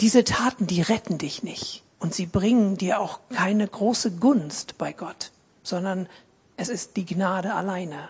diese 0.01 0.23
Taten, 0.23 0.67
die 0.67 0.81
retten 0.81 1.17
dich 1.17 1.41
nicht. 1.41 1.83
Und 2.01 2.15
sie 2.15 2.25
bringen 2.25 2.77
dir 2.77 2.99
auch 2.99 3.19
keine 3.31 3.67
große 3.67 4.13
Gunst 4.13 4.79
bei 4.79 4.91
Gott, 4.91 5.29
sondern 5.61 6.09
es 6.57 6.67
ist 6.67 6.97
die 6.97 7.05
Gnade 7.05 7.53
alleine. 7.53 8.09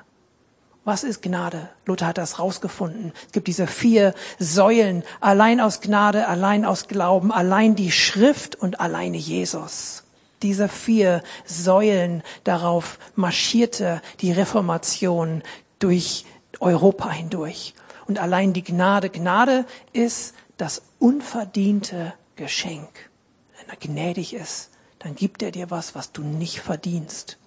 Was 0.85 1.03
ist 1.03 1.21
Gnade? 1.21 1.69
Luther 1.85 2.07
hat 2.07 2.17
das 2.17 2.39
rausgefunden. 2.39 3.11
Es 3.27 3.33
gibt 3.33 3.47
diese 3.47 3.67
vier 3.67 4.15
Säulen. 4.39 5.03
Allein 5.19 5.59
aus 5.59 5.81
Gnade, 5.81 6.27
allein 6.27 6.63
aus 6.63 6.87
Glauben, 6.87 7.33
allein 7.33 7.75
die 7.75 7.91
Schrift 7.91 8.55
und 8.55 8.79
alleine 8.79 9.17
Jesus. 9.17 10.03
Diese 10.41 10.69
vier 10.69 11.21
Säulen, 11.45 12.23
darauf 12.45 12.97
marschierte 13.15 14.01
die 14.21 14.31
Reformation 14.31 15.43
durch 15.79 16.25
Europa 16.61 17.11
hindurch. 17.11 17.73
Und 18.07 18.19
allein 18.19 18.53
die 18.53 18.63
Gnade. 18.63 19.09
Gnade 19.09 19.65
ist 19.91 20.33
das 20.55 20.81
unverdiente 20.97 22.13
Geschenk 22.37 23.10
er 23.71 23.77
gnädig 23.77 24.33
ist, 24.33 24.69
dann 24.99 25.15
gibt 25.15 25.41
er 25.41 25.51
dir 25.51 25.71
was, 25.71 25.95
was 25.95 26.11
du 26.11 26.21
nicht 26.21 26.59
verdienst. 26.59 27.37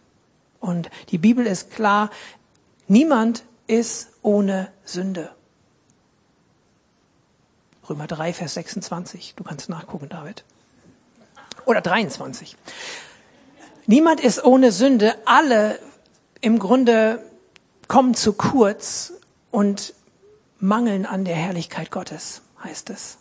Und 0.58 0.90
die 1.10 1.18
Bibel 1.18 1.46
ist 1.46 1.70
klar, 1.70 2.10
niemand 2.88 3.44
ist 3.66 4.08
ohne 4.22 4.72
Sünde. 4.84 5.30
Römer 7.88 8.06
3, 8.06 8.32
Vers 8.32 8.54
26. 8.54 9.34
Du 9.36 9.44
kannst 9.44 9.68
nachgucken, 9.68 10.08
David. 10.08 10.44
Oder 11.66 11.82
23. 11.82 12.56
Niemand 13.86 14.20
ist 14.20 14.42
ohne 14.42 14.72
Sünde. 14.72 15.14
Alle 15.26 15.78
im 16.40 16.58
Grunde 16.58 17.22
kommen 17.86 18.14
zu 18.14 18.32
kurz 18.32 19.12
und 19.50 19.94
mangeln 20.58 21.04
an 21.04 21.26
der 21.26 21.36
Herrlichkeit 21.36 21.90
Gottes, 21.90 22.40
heißt 22.62 22.88
es. 22.88 23.18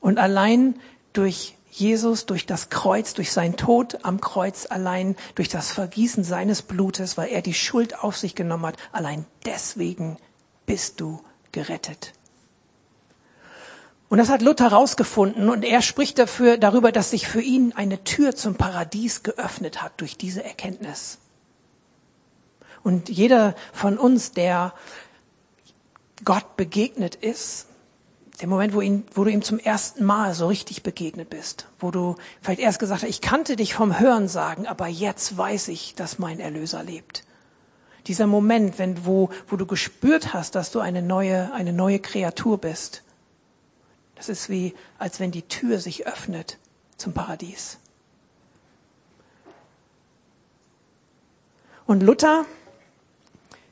Und 0.00 0.18
allein 0.18 0.78
durch 1.14 1.56
Jesus 1.76 2.24
durch 2.26 2.46
das 2.46 2.68
Kreuz, 2.68 3.14
durch 3.14 3.32
sein 3.32 3.56
Tod 3.56 3.98
am 4.04 4.20
Kreuz 4.20 4.66
allein, 4.66 5.16
durch 5.34 5.48
das 5.48 5.72
Vergießen 5.72 6.22
seines 6.22 6.62
Blutes, 6.62 7.16
weil 7.16 7.30
er 7.30 7.42
die 7.42 7.52
Schuld 7.52 7.98
auf 7.98 8.16
sich 8.16 8.36
genommen 8.36 8.66
hat, 8.66 8.76
allein 8.92 9.26
deswegen 9.44 10.16
bist 10.66 11.00
du 11.00 11.20
gerettet. 11.50 12.12
Und 14.08 14.18
das 14.18 14.28
hat 14.28 14.42
Luther 14.42 14.70
herausgefunden 14.70 15.48
und 15.48 15.64
er 15.64 15.82
spricht 15.82 16.20
dafür, 16.20 16.58
darüber, 16.58 16.92
dass 16.92 17.10
sich 17.10 17.26
für 17.26 17.40
ihn 17.40 17.72
eine 17.72 18.04
Tür 18.04 18.36
zum 18.36 18.54
Paradies 18.54 19.24
geöffnet 19.24 19.82
hat 19.82 19.94
durch 19.96 20.16
diese 20.16 20.44
Erkenntnis. 20.44 21.18
Und 22.84 23.08
jeder 23.08 23.56
von 23.72 23.98
uns, 23.98 24.30
der 24.30 24.74
Gott 26.24 26.56
begegnet 26.56 27.16
ist, 27.16 27.66
der 28.40 28.48
Moment, 28.48 28.74
wo, 28.74 28.80
ihn, 28.80 29.04
wo 29.14 29.24
du 29.24 29.30
ihm 29.30 29.42
zum 29.42 29.58
ersten 29.58 30.04
Mal 30.04 30.34
so 30.34 30.48
richtig 30.48 30.82
begegnet 30.82 31.30
bist, 31.30 31.68
wo 31.78 31.90
du 31.90 32.16
vielleicht 32.42 32.60
erst 32.60 32.80
gesagt 32.80 33.02
hast, 33.02 33.08
ich 33.08 33.20
kannte 33.20 33.56
dich 33.56 33.74
vom 33.74 33.98
Hören 34.00 34.28
sagen, 34.28 34.66
aber 34.66 34.88
jetzt 34.88 35.36
weiß 35.36 35.68
ich, 35.68 35.94
dass 35.94 36.18
mein 36.18 36.40
Erlöser 36.40 36.82
lebt. 36.82 37.24
Dieser 38.06 38.26
Moment, 38.26 38.78
wenn, 38.78 39.06
wo, 39.06 39.30
wo 39.46 39.56
du 39.56 39.66
gespürt 39.66 40.34
hast, 40.34 40.56
dass 40.56 40.70
du 40.72 40.80
eine 40.80 41.00
neue, 41.00 41.52
eine 41.54 41.72
neue 41.72 42.00
Kreatur 42.00 42.58
bist. 42.58 43.02
Das 44.16 44.28
ist 44.28 44.50
wie, 44.50 44.74
als 44.98 45.20
wenn 45.20 45.30
die 45.30 45.42
Tür 45.42 45.78
sich 45.78 46.06
öffnet 46.06 46.58
zum 46.96 47.12
Paradies. 47.12 47.78
Und 51.86 52.02
Luther, 52.02 52.46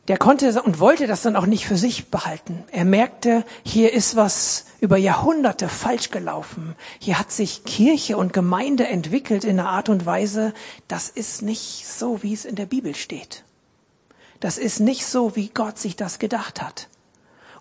der 0.09 0.19
konnte 0.19 0.61
und 0.63 0.81
wollte 0.81 1.07
das 1.07 1.23
dann 1.23 1.37
auch 1.37 1.47
nicht 1.47 1.67
für 1.67 1.77
sich 1.77 2.11
behalten. 2.11 2.65
Er 2.73 2.85
merkte, 2.85 3.45
hier 3.63 3.93
ist 3.93 4.17
was 4.17 4.67
über 4.81 4.97
Jahrhunderte 4.97 5.69
falsch 5.69 6.11
gelaufen. 6.11 6.75
Hier 6.99 7.19
hat 7.21 7.31
sich 7.31 7.65
Kirche 7.65 8.17
und 8.17 8.33
Gemeinde 8.33 8.89
entwickelt 8.89 9.45
in 9.45 9.61
einer 9.61 9.69
Art 9.69 9.89
und 9.89 10.05
Weise, 10.05 10.55
das 10.89 11.09
ist 11.09 11.43
nicht 11.43 11.87
so, 11.87 12.23
wie 12.25 12.33
es 12.33 12.45
in 12.45 12.57
der 12.57 12.67
Bibel 12.67 12.95
steht. 12.97 13.45
das 14.41 14.59
ist 14.59 14.81
nicht 14.81 15.07
so, 15.07 15.37
wie 15.37 15.51
Gott 15.51 15.79
sich 15.79 15.95
das 15.95 16.19
gedacht 16.19 16.61
hat. 16.61 16.89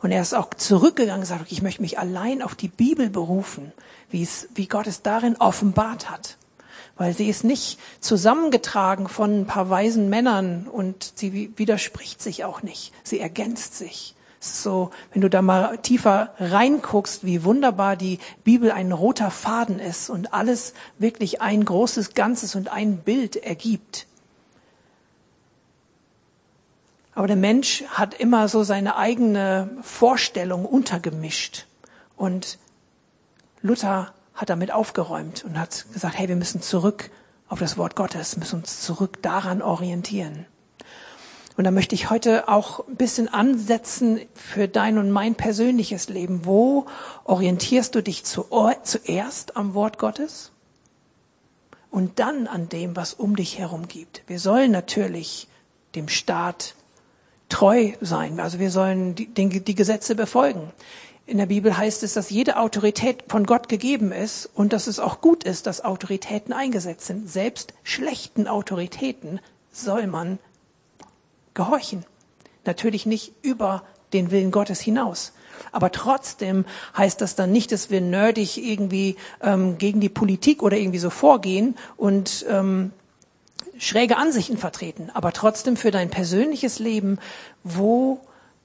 Und 0.01 0.11
er 0.11 0.23
ist 0.23 0.33
auch 0.33 0.51
zurückgegangen 0.51 1.19
und 1.19 1.29
gesagt, 1.29 1.51
ich 1.51 1.61
möchte 1.61 1.83
mich 1.83 1.99
allein 1.99 2.41
auf 2.41 2.55
die 2.55 2.69
Bibel 2.69 3.11
berufen, 3.11 3.71
wie, 4.09 4.23
es, 4.23 4.49
wie 4.55 4.67
Gott 4.67 4.87
es 4.87 5.03
darin 5.03 5.35
offenbart 5.35 6.09
hat. 6.09 6.37
Weil 7.01 7.15
sie 7.15 7.29
ist 7.29 7.43
nicht 7.43 7.79
zusammengetragen 7.99 9.07
von 9.07 9.39
ein 9.39 9.47
paar 9.47 9.71
weisen 9.71 10.07
Männern 10.11 10.67
und 10.67 11.13
sie 11.15 11.51
widerspricht 11.57 12.21
sich 12.21 12.45
auch 12.45 12.61
nicht. 12.61 12.93
Sie 13.01 13.19
ergänzt 13.19 13.75
sich. 13.75 14.13
Es 14.39 14.49
ist 14.49 14.61
so, 14.61 14.91
wenn 15.11 15.23
du 15.23 15.27
da 15.27 15.41
mal 15.41 15.79
tiefer 15.79 16.35
reinguckst, 16.37 17.25
wie 17.25 17.43
wunderbar 17.43 17.95
die 17.95 18.19
Bibel 18.43 18.71
ein 18.71 18.91
roter 18.91 19.31
Faden 19.31 19.79
ist 19.79 20.11
und 20.11 20.31
alles 20.31 20.75
wirklich 20.99 21.41
ein 21.41 21.65
großes 21.65 22.13
Ganzes 22.13 22.53
und 22.53 22.71
ein 22.71 22.97
Bild 22.97 23.35
ergibt. 23.35 24.05
Aber 27.15 27.25
der 27.25 27.35
Mensch 27.35 27.83
hat 27.89 28.13
immer 28.13 28.47
so 28.47 28.61
seine 28.61 28.95
eigene 28.95 29.71
Vorstellung 29.81 30.65
untergemischt. 30.65 31.65
Und 32.15 32.59
Luther 33.63 34.13
hat 34.41 34.49
damit 34.49 34.73
aufgeräumt 34.73 35.45
und 35.45 35.57
hat 35.57 35.85
gesagt, 35.93 36.17
hey, 36.17 36.27
wir 36.27 36.35
müssen 36.35 36.61
zurück 36.61 37.11
auf 37.47 37.59
das 37.59 37.77
Wort 37.77 37.95
Gottes, 37.95 38.37
müssen 38.37 38.61
uns 38.61 38.81
zurück 38.81 39.21
daran 39.21 39.61
orientieren. 39.61 40.47
Und 41.57 41.65
da 41.65 41.71
möchte 41.71 41.93
ich 41.93 42.09
heute 42.09 42.47
auch 42.47 42.87
ein 42.87 42.95
bisschen 42.95 43.27
ansetzen 43.27 44.19
für 44.33 44.67
dein 44.67 44.97
und 44.97 45.11
mein 45.11 45.35
persönliches 45.35 46.09
Leben. 46.09 46.45
Wo 46.45 46.87
orientierst 47.23 47.93
du 47.93 48.01
dich 48.01 48.23
zuerst 48.23 49.55
am 49.55 49.75
Wort 49.75 49.99
Gottes? 49.99 50.51
Und 51.91 52.19
dann 52.19 52.47
an 52.47 52.69
dem, 52.69 52.95
was 52.95 53.13
um 53.13 53.35
dich 53.35 53.59
herum 53.59 53.87
gibt. 53.87 54.23
Wir 54.27 54.39
sollen 54.39 54.71
natürlich 54.71 55.49
dem 55.93 56.07
Staat 56.07 56.73
treu 57.49 57.91
sein. 57.99 58.39
Also 58.39 58.57
wir 58.57 58.71
sollen 58.71 59.13
die, 59.13 59.27
die, 59.27 59.59
die 59.59 59.75
Gesetze 59.75 60.15
befolgen. 60.15 60.71
In 61.31 61.37
der 61.37 61.45
Bibel 61.45 61.77
heißt 61.77 62.03
es, 62.03 62.11
dass 62.11 62.29
jede 62.29 62.57
Autorität 62.57 63.23
von 63.29 63.45
Gott 63.45 63.69
gegeben 63.69 64.11
ist 64.11 64.49
und 64.53 64.73
dass 64.73 64.87
es 64.87 64.99
auch 64.99 65.21
gut 65.21 65.45
ist, 65.45 65.65
dass 65.65 65.81
Autoritäten 65.81 66.51
eingesetzt 66.51 67.07
sind. 67.07 67.29
Selbst 67.29 67.73
schlechten 67.83 68.49
Autoritäten 68.49 69.39
soll 69.71 70.07
man 70.07 70.39
gehorchen. 71.53 72.03
Natürlich 72.65 73.05
nicht 73.05 73.31
über 73.43 73.83
den 74.11 74.29
Willen 74.29 74.51
Gottes 74.51 74.81
hinaus. 74.81 75.31
Aber 75.71 75.93
trotzdem 75.93 76.65
heißt 76.97 77.21
das 77.21 77.35
dann 77.35 77.53
nicht, 77.53 77.71
dass 77.71 77.89
wir 77.89 78.01
nerdig 78.01 78.57
irgendwie 78.57 79.15
ähm, 79.41 79.77
gegen 79.77 80.01
die 80.01 80.09
Politik 80.09 80.61
oder 80.61 80.75
irgendwie 80.75 80.99
so 80.99 81.09
vorgehen 81.09 81.77
und 81.95 82.45
ähm, 82.49 82.91
schräge 83.77 84.17
Ansichten 84.17 84.57
vertreten, 84.57 85.09
aber 85.13 85.31
trotzdem 85.31 85.77
für 85.77 85.91
dein 85.91 86.09
persönliches 86.09 86.79
Leben, 86.79 87.19
wo 87.63 88.19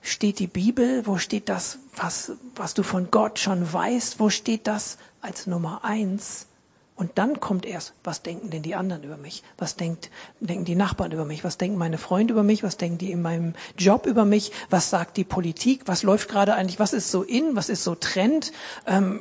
steht 0.07 0.39
die 0.39 0.47
Bibel, 0.47 1.07
wo 1.07 1.19
steht 1.19 1.49
das, 1.49 1.79
was, 1.97 2.33
was 2.55 2.75
du 2.75 2.83
von 2.83 3.11
Gott 3.11 3.39
schon 3.39 3.73
weißt, 3.73 4.21
wo 4.21 4.31
steht 4.31 4.67
das 4.67 4.99
als 5.21 5.47
Nummer 5.47 5.85
eins? 5.85 6.47
Und 6.95 7.19
dann 7.19 7.41
kommt 7.41 7.67
erst, 7.67 7.93
was 8.05 8.23
denken 8.23 8.49
denn 8.49 8.63
die 8.63 8.75
anderen 8.75 9.03
über 9.03 9.19
mich? 9.19 9.43
Was 9.59 9.77
denkt, 9.77 10.11
denken 10.41 10.65
die 10.65 10.77
Nachbarn 10.77 11.13
über 11.13 11.27
mich? 11.27 11.45
Was 11.45 11.59
denken 11.59 11.77
meine 11.77 11.99
Freunde 11.99 12.33
über 12.33 12.43
mich? 12.43 12.63
Was 12.63 12.79
denken 12.79 12.97
die 12.97 13.13
in 13.13 13.21
meinem 13.21 13.55
Job 13.77 14.07
über 14.07 14.25
mich? 14.25 14.51
Was 14.71 14.89
sagt 14.89 15.19
die 15.19 15.25
Politik? 15.25 15.83
Was 15.85 16.03
läuft 16.03 16.31
gerade 16.31 16.55
eigentlich? 16.55 16.81
Was 16.81 16.95
ist 16.95 17.11
so 17.11 17.23
in? 17.23 17.55
Was 17.55 17.69
ist 17.69 17.85
so 17.85 17.95
Trend? 17.95 18.53
Ähm, 18.87 19.21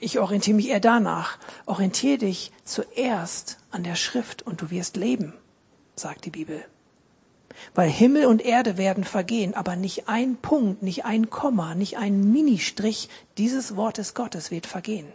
ich 0.00 0.18
orientiere 0.18 0.56
mich 0.56 0.68
eher 0.68 0.80
danach. 0.80 1.38
Orientiere 1.64 2.18
dich 2.18 2.52
zuerst 2.64 3.56
an 3.70 3.84
der 3.84 3.94
Schrift 3.94 4.42
und 4.42 4.60
du 4.60 4.70
wirst 4.70 4.98
leben, 4.98 5.32
sagt 5.96 6.26
die 6.26 6.30
Bibel. 6.30 6.62
Weil 7.74 7.88
Himmel 7.88 8.26
und 8.26 8.44
Erde 8.44 8.76
werden 8.76 9.04
vergehen, 9.04 9.54
aber 9.54 9.76
nicht 9.76 10.08
ein 10.08 10.36
Punkt, 10.36 10.82
nicht 10.82 11.04
ein 11.04 11.30
Komma, 11.30 11.74
nicht 11.74 11.98
ein 11.98 12.32
Ministrich 12.32 13.08
dieses 13.36 13.76
Wortes 13.76 14.14
Gottes 14.14 14.50
wird 14.50 14.66
vergehen. 14.66 15.06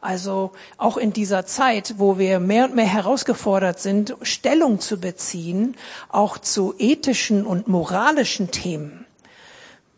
Also 0.00 0.52
auch 0.78 0.96
in 0.96 1.12
dieser 1.12 1.44
Zeit, 1.44 1.94
wo 1.98 2.18
wir 2.18 2.40
mehr 2.40 2.64
und 2.64 2.74
mehr 2.74 2.86
herausgefordert 2.86 3.80
sind, 3.80 4.16
Stellung 4.22 4.80
zu 4.80 4.98
beziehen, 4.98 5.76
auch 6.08 6.38
zu 6.38 6.74
ethischen 6.78 7.44
und 7.44 7.68
moralischen 7.68 8.50
Themen, 8.50 9.04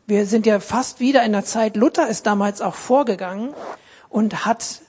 wir 0.07 0.27
sind 0.27 0.47
ja 0.47 0.59
fast 0.61 1.01
wieder 1.01 1.23
in 1.23 1.33
der 1.33 1.45
Zeit, 1.45 1.77
Luther 1.77 2.09
ist 2.09 2.27
damals 2.27 2.61
auch 2.61 2.75
vorgegangen 2.75 3.55
und 4.09 4.45
hat 4.45 4.83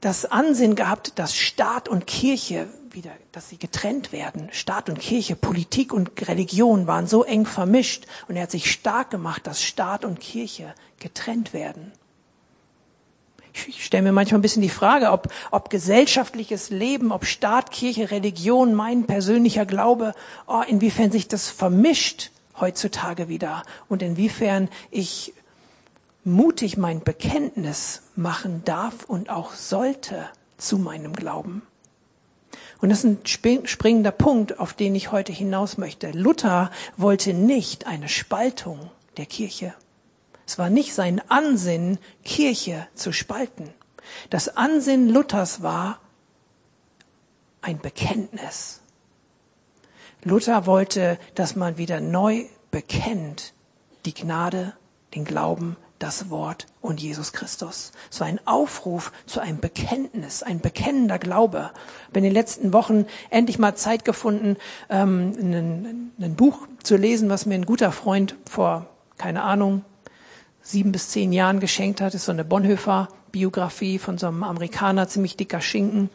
das 0.00 0.24
Ansehen 0.24 0.74
gehabt, 0.74 1.18
dass 1.18 1.36
Staat 1.36 1.88
und 1.88 2.06
Kirche 2.06 2.66
wieder, 2.94 3.12
dass 3.32 3.48
sie 3.48 3.58
getrennt 3.58 4.12
werden. 4.12 4.48
Staat 4.52 4.88
und 4.88 4.98
Kirche, 4.98 5.36
Politik 5.36 5.92
und 5.92 6.10
Religion 6.28 6.86
waren 6.86 7.06
so 7.06 7.24
eng 7.24 7.46
vermischt 7.46 8.06
und 8.28 8.36
er 8.36 8.44
hat 8.44 8.50
sich 8.50 8.70
stark 8.70 9.10
gemacht, 9.10 9.46
dass 9.46 9.62
Staat 9.62 10.04
und 10.04 10.20
Kirche 10.20 10.74
getrennt 10.98 11.52
werden. 11.52 11.92
Ich 13.68 13.84
stelle 13.84 14.02
mir 14.02 14.12
manchmal 14.12 14.40
ein 14.40 14.42
bisschen 14.42 14.62
die 14.62 14.68
Frage, 14.68 15.12
ob, 15.12 15.32
ob 15.52 15.70
gesellschaftliches 15.70 16.70
Leben, 16.70 17.12
ob 17.12 17.24
Staat, 17.24 17.70
Kirche, 17.70 18.10
Religion, 18.10 18.74
mein 18.74 19.06
persönlicher 19.06 19.64
Glaube, 19.64 20.14
oh, 20.46 20.62
inwiefern 20.66 21.12
sich 21.12 21.28
das 21.28 21.48
vermischt 21.50 22.30
heutzutage 22.60 23.28
wieder 23.28 23.62
und 23.88 24.02
inwiefern 24.02 24.68
ich 24.90 25.34
mutig 26.24 26.76
mein 26.76 27.02
Bekenntnis 27.02 28.02
machen 28.16 28.62
darf 28.64 29.04
und 29.04 29.30
auch 29.30 29.52
sollte 29.52 30.28
zu 30.56 30.78
meinem 30.78 31.12
Glauben. 31.12 31.62
Und 32.80 32.90
das 32.90 33.04
ist 33.04 33.44
ein 33.44 33.66
springender 33.66 34.10
Punkt, 34.10 34.58
auf 34.58 34.74
den 34.74 34.94
ich 34.94 35.12
heute 35.12 35.32
hinaus 35.32 35.78
möchte. 35.78 36.10
Luther 36.10 36.70
wollte 36.96 37.32
nicht 37.32 37.86
eine 37.86 38.08
Spaltung 38.08 38.90
der 39.16 39.26
Kirche. 39.26 39.74
Es 40.46 40.58
war 40.58 40.70
nicht 40.70 40.94
sein 40.94 41.22
Ansinnen, 41.28 41.98
Kirche 42.24 42.86
zu 42.94 43.12
spalten. 43.12 43.72
Das 44.30 44.56
Ansinnen 44.56 45.08
Luthers 45.08 45.62
war 45.62 46.00
ein 47.62 47.78
Bekenntnis. 47.78 48.82
Luther 50.22 50.66
wollte, 50.66 51.18
dass 51.34 51.56
man 51.56 51.78
wieder 51.78 52.00
neu 52.00 52.44
bekennt 52.70 53.54
die 54.04 54.14
Gnade, 54.14 54.74
den 55.14 55.24
Glauben, 55.24 55.76
das 55.98 56.30
Wort 56.30 56.66
und 56.80 57.00
Jesus 57.00 57.32
Christus. 57.32 57.92
War 58.18 58.26
ein 58.26 58.40
Aufruf 58.46 59.12
zu 59.26 59.40
einem 59.40 59.60
Bekenntnis, 59.60 60.42
ein 60.42 60.60
bekennender 60.60 61.18
Glaube. 61.18 61.70
Ich 61.74 62.08
habe 62.08 62.18
in 62.18 62.24
den 62.24 62.32
letzten 62.32 62.72
Wochen 62.72 63.06
endlich 63.30 63.58
mal 63.58 63.74
Zeit 63.74 64.04
gefunden, 64.04 64.56
ähm, 64.90 65.32
ein, 65.38 66.12
ein 66.20 66.34
Buch 66.34 66.66
zu 66.82 66.96
lesen, 66.96 67.30
was 67.30 67.46
mir 67.46 67.54
ein 67.54 67.66
guter 67.66 67.92
Freund 67.92 68.36
vor, 68.48 68.86
keine 69.18 69.42
Ahnung, 69.42 69.84
sieben 70.62 70.92
bis 70.92 71.10
zehn 71.10 71.32
Jahren 71.32 71.60
geschenkt 71.60 72.00
hat. 72.00 72.08
Das 72.08 72.22
ist 72.22 72.26
so 72.26 72.32
eine 72.32 72.44
Bonhoeffer-Biografie 72.44 73.98
von 73.98 74.18
so 74.18 74.26
einem 74.26 74.42
Amerikaner, 74.42 75.08
ziemlich 75.08 75.36
dicker 75.36 75.60
Schinken. 75.60 76.10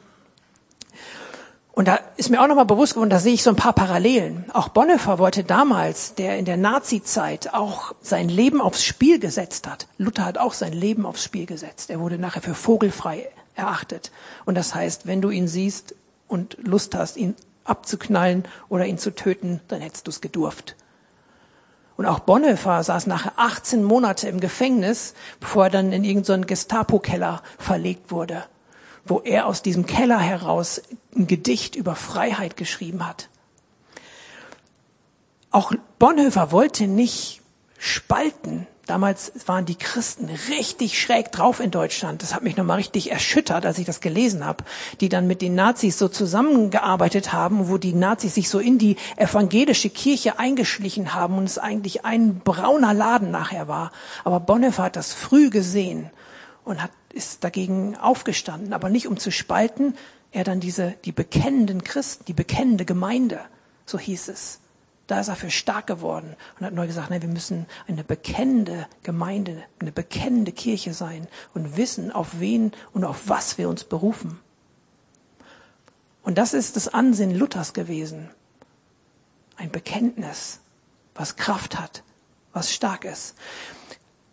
Und 1.79 1.87
da 1.87 1.97
ist 2.17 2.29
mir 2.29 2.41
auch 2.41 2.47
nochmal 2.47 2.65
bewusst 2.65 2.95
geworden, 2.95 3.09
da 3.09 3.19
sehe 3.19 3.33
ich 3.33 3.41
so 3.41 3.51
ein 3.51 3.55
paar 3.55 3.71
Parallelen. 3.71 4.43
Auch 4.51 4.67
Bonhoeffer 4.67 5.17
wollte 5.17 5.45
damals, 5.45 6.13
der 6.13 6.37
in 6.37 6.43
der 6.43 6.57
Nazi-Zeit 6.57 7.53
auch 7.53 7.95
sein 8.01 8.27
Leben 8.27 8.59
aufs 8.59 8.83
Spiel 8.83 9.17
gesetzt 9.17 9.65
hat. 9.65 9.87
Luther 9.97 10.25
hat 10.25 10.37
auch 10.37 10.51
sein 10.51 10.73
Leben 10.73 11.05
aufs 11.05 11.23
Spiel 11.23 11.45
gesetzt. 11.45 11.89
Er 11.89 12.01
wurde 12.01 12.19
nachher 12.19 12.41
für 12.41 12.53
vogelfrei 12.53 13.29
erachtet. 13.55 14.11
Und 14.43 14.55
das 14.55 14.75
heißt, 14.75 15.07
wenn 15.07 15.21
du 15.21 15.29
ihn 15.29 15.47
siehst 15.47 15.95
und 16.27 16.57
Lust 16.59 16.95
hast, 16.95 17.15
ihn 17.15 17.33
abzuknallen 17.63 18.43
oder 18.67 18.85
ihn 18.85 18.97
zu 18.97 19.15
töten, 19.15 19.61
dann 19.69 19.79
hättest 19.79 20.05
du 20.05 20.11
es 20.11 20.19
gedurft. 20.19 20.75
Und 21.95 22.05
auch 22.05 22.19
Bonhoeffer 22.19 22.83
saß 22.83 23.07
nachher 23.07 23.31
18 23.37 23.85
Monate 23.85 24.27
im 24.27 24.41
Gefängnis, 24.41 25.13
bevor 25.39 25.67
er 25.67 25.69
dann 25.69 25.93
in 25.93 26.03
irgendeinen 26.03 26.45
Gestapo-Keller 26.45 27.41
verlegt 27.57 28.11
wurde 28.11 28.43
wo 29.09 29.21
er 29.21 29.47
aus 29.47 29.61
diesem 29.61 29.85
Keller 29.85 30.19
heraus 30.19 30.81
ein 31.15 31.27
Gedicht 31.27 31.75
über 31.75 31.95
Freiheit 31.95 32.57
geschrieben 32.57 33.07
hat. 33.07 33.29
Auch 35.51 35.73
Bonhoeffer 35.97 36.51
wollte 36.51 36.87
nicht 36.87 37.41
spalten. 37.79 38.67
Damals 38.85 39.31
waren 39.45 39.65
die 39.65 39.75
Christen 39.75 40.29
richtig 40.49 40.99
schräg 40.99 41.31
drauf 41.31 41.59
in 41.59 41.69
Deutschland. 41.69 42.23
Das 42.23 42.33
hat 42.33 42.43
mich 42.43 42.57
nochmal 42.57 42.77
richtig 42.77 43.11
erschüttert, 43.11 43.65
als 43.65 43.77
ich 43.77 43.85
das 43.85 44.01
gelesen 44.01 44.43
habe, 44.43 44.63
die 44.99 45.09
dann 45.09 45.27
mit 45.27 45.41
den 45.41 45.53
Nazis 45.53 45.99
so 45.99 46.07
zusammengearbeitet 46.07 47.31
haben, 47.31 47.69
wo 47.69 47.77
die 47.77 47.93
Nazis 47.93 48.35
sich 48.35 48.49
so 48.49 48.57
in 48.59 48.79
die 48.79 48.95
evangelische 49.15 49.91
Kirche 49.91 50.39
eingeschlichen 50.39 51.13
haben 51.13 51.37
und 51.37 51.43
es 51.45 51.59
eigentlich 51.59 52.03
ein 52.03 52.39
brauner 52.39 52.93
Laden 52.93 53.29
nachher 53.29 53.67
war. 53.67 53.91
Aber 54.23 54.39
Bonhoeffer 54.39 54.83
hat 54.83 54.95
das 54.95 55.13
früh 55.13 55.49
gesehen 55.49 56.09
und 56.63 56.81
hat 56.81 56.91
ist 57.11 57.43
dagegen 57.43 57.97
aufgestanden, 57.97 58.71
aber 58.71 58.89
nicht 58.89 59.07
um 59.07 59.17
zu 59.17 59.31
spalten. 59.31 59.95
Er 60.31 60.43
dann 60.43 60.59
diese, 60.59 60.93
die 61.05 61.11
bekennenden 61.11 61.83
Christen, 61.83 62.25
die 62.25 62.33
bekennende 62.33 62.85
Gemeinde, 62.85 63.39
so 63.87 63.97
hieß 63.97 64.27
es. 64.27 64.59
Da 65.07 65.19
ist 65.19 65.27
er 65.27 65.35
für 65.35 65.49
stark 65.49 65.87
geworden 65.87 66.35
und 66.59 66.67
hat 66.67 66.73
neu 66.73 66.85
gesagt, 66.85 67.09
nein, 67.09 67.23
wir 67.23 67.29
müssen 67.29 67.65
eine 67.87 68.03
bekennende 68.03 68.87
Gemeinde, 69.01 69.63
eine 69.79 69.91
bekennende 69.91 70.51
Kirche 70.51 70.93
sein 70.93 71.27
und 71.55 71.77
wissen, 71.77 72.11
auf 72.11 72.39
wen 72.39 72.73
und 72.93 73.03
auf 73.03 73.23
was 73.25 73.57
wir 73.57 73.69
uns 73.69 73.85
berufen. 73.85 74.39
Und 76.21 76.37
das 76.37 76.53
ist 76.53 76.75
das 76.75 76.87
Ansinnen 76.89 77.35
Luthers 77.35 77.73
gewesen. 77.73 78.29
ein 79.59 79.69
Bekenntnis, 79.71 80.59
was 81.15 81.35
Kraft 81.35 81.77
hat, 81.77 82.03
was 82.53 82.73
stark 82.73 83.03
ist. 83.05 83.35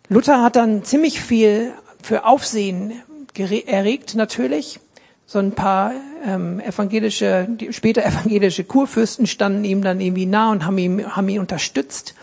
Luther 0.09 0.41
hat 0.41 0.55
dann 0.55 0.85
ziemlich 0.85 1.21
viel 1.21 1.73
für 2.01 2.25
Aufsehen 2.25 3.01
erregt, 3.35 4.15
natürlich. 4.15 4.79
So 5.25 5.39
ein 5.39 5.51
paar 5.51 5.91
ähm, 6.25 6.59
evangelische, 6.61 7.47
später 7.71 8.05
evangelische 8.05 8.63
Kurfürsten 8.63 9.27
standen 9.27 9.65
ihm 9.65 9.81
dann 9.81 9.99
irgendwie 9.99 10.25
nah 10.25 10.51
und 10.51 10.65
haben 10.65 10.77
ihn, 10.77 11.15
haben 11.15 11.27
ihn 11.29 11.39
unterstützt. 11.39 12.15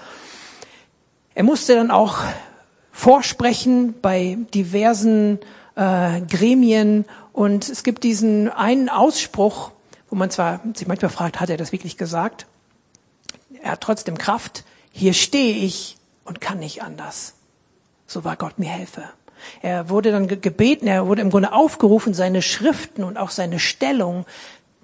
Er 1.35 1.45
musste 1.45 1.75
dann 1.75 1.91
auch 1.91 2.19
vorsprechen 2.93 3.95
bei 4.01 4.39
diversen 4.55 5.39
äh, 5.75 6.21
Gremien 6.23 7.05
und 7.33 7.69
es 7.69 7.83
gibt 7.83 8.05
diesen 8.05 8.49
einen 8.49 8.89
Ausspruch, 8.89 9.73
wo 10.09 10.17
man 10.17 10.31
zwar 10.31 10.61
sich 10.75 10.87
manchmal 10.87 11.11
fragt, 11.11 11.41
hat 11.41 11.51
er 11.51 11.57
das 11.57 11.73
wirklich 11.73 11.97
gesagt? 11.97 12.47
Er 13.63 13.73
hat 13.73 13.81
trotzdem 13.81 14.17
Kraft. 14.17 14.65
Hier 14.93 15.13
stehe 15.13 15.57
ich 15.57 15.97
und 16.25 16.41
kann 16.41 16.61
nicht 16.61 16.83
anders. 16.83 17.35
So 18.07 18.25
war 18.25 18.37
Gott 18.37 18.59
mir 18.59 18.69
helfe. 18.69 19.03
Er 19.63 19.89
wurde 19.89 20.13
dann 20.13 20.29
gebeten, 20.29 20.87
er 20.87 21.07
wurde 21.07 21.23
im 21.23 21.31
Grunde 21.31 21.53
aufgerufen, 21.53 22.15
seine 22.15 22.43
Schriften 22.43 23.05
und 23.05 23.17
auch 23.17 23.31
seine 23.31 23.59
Stellung 23.59 24.27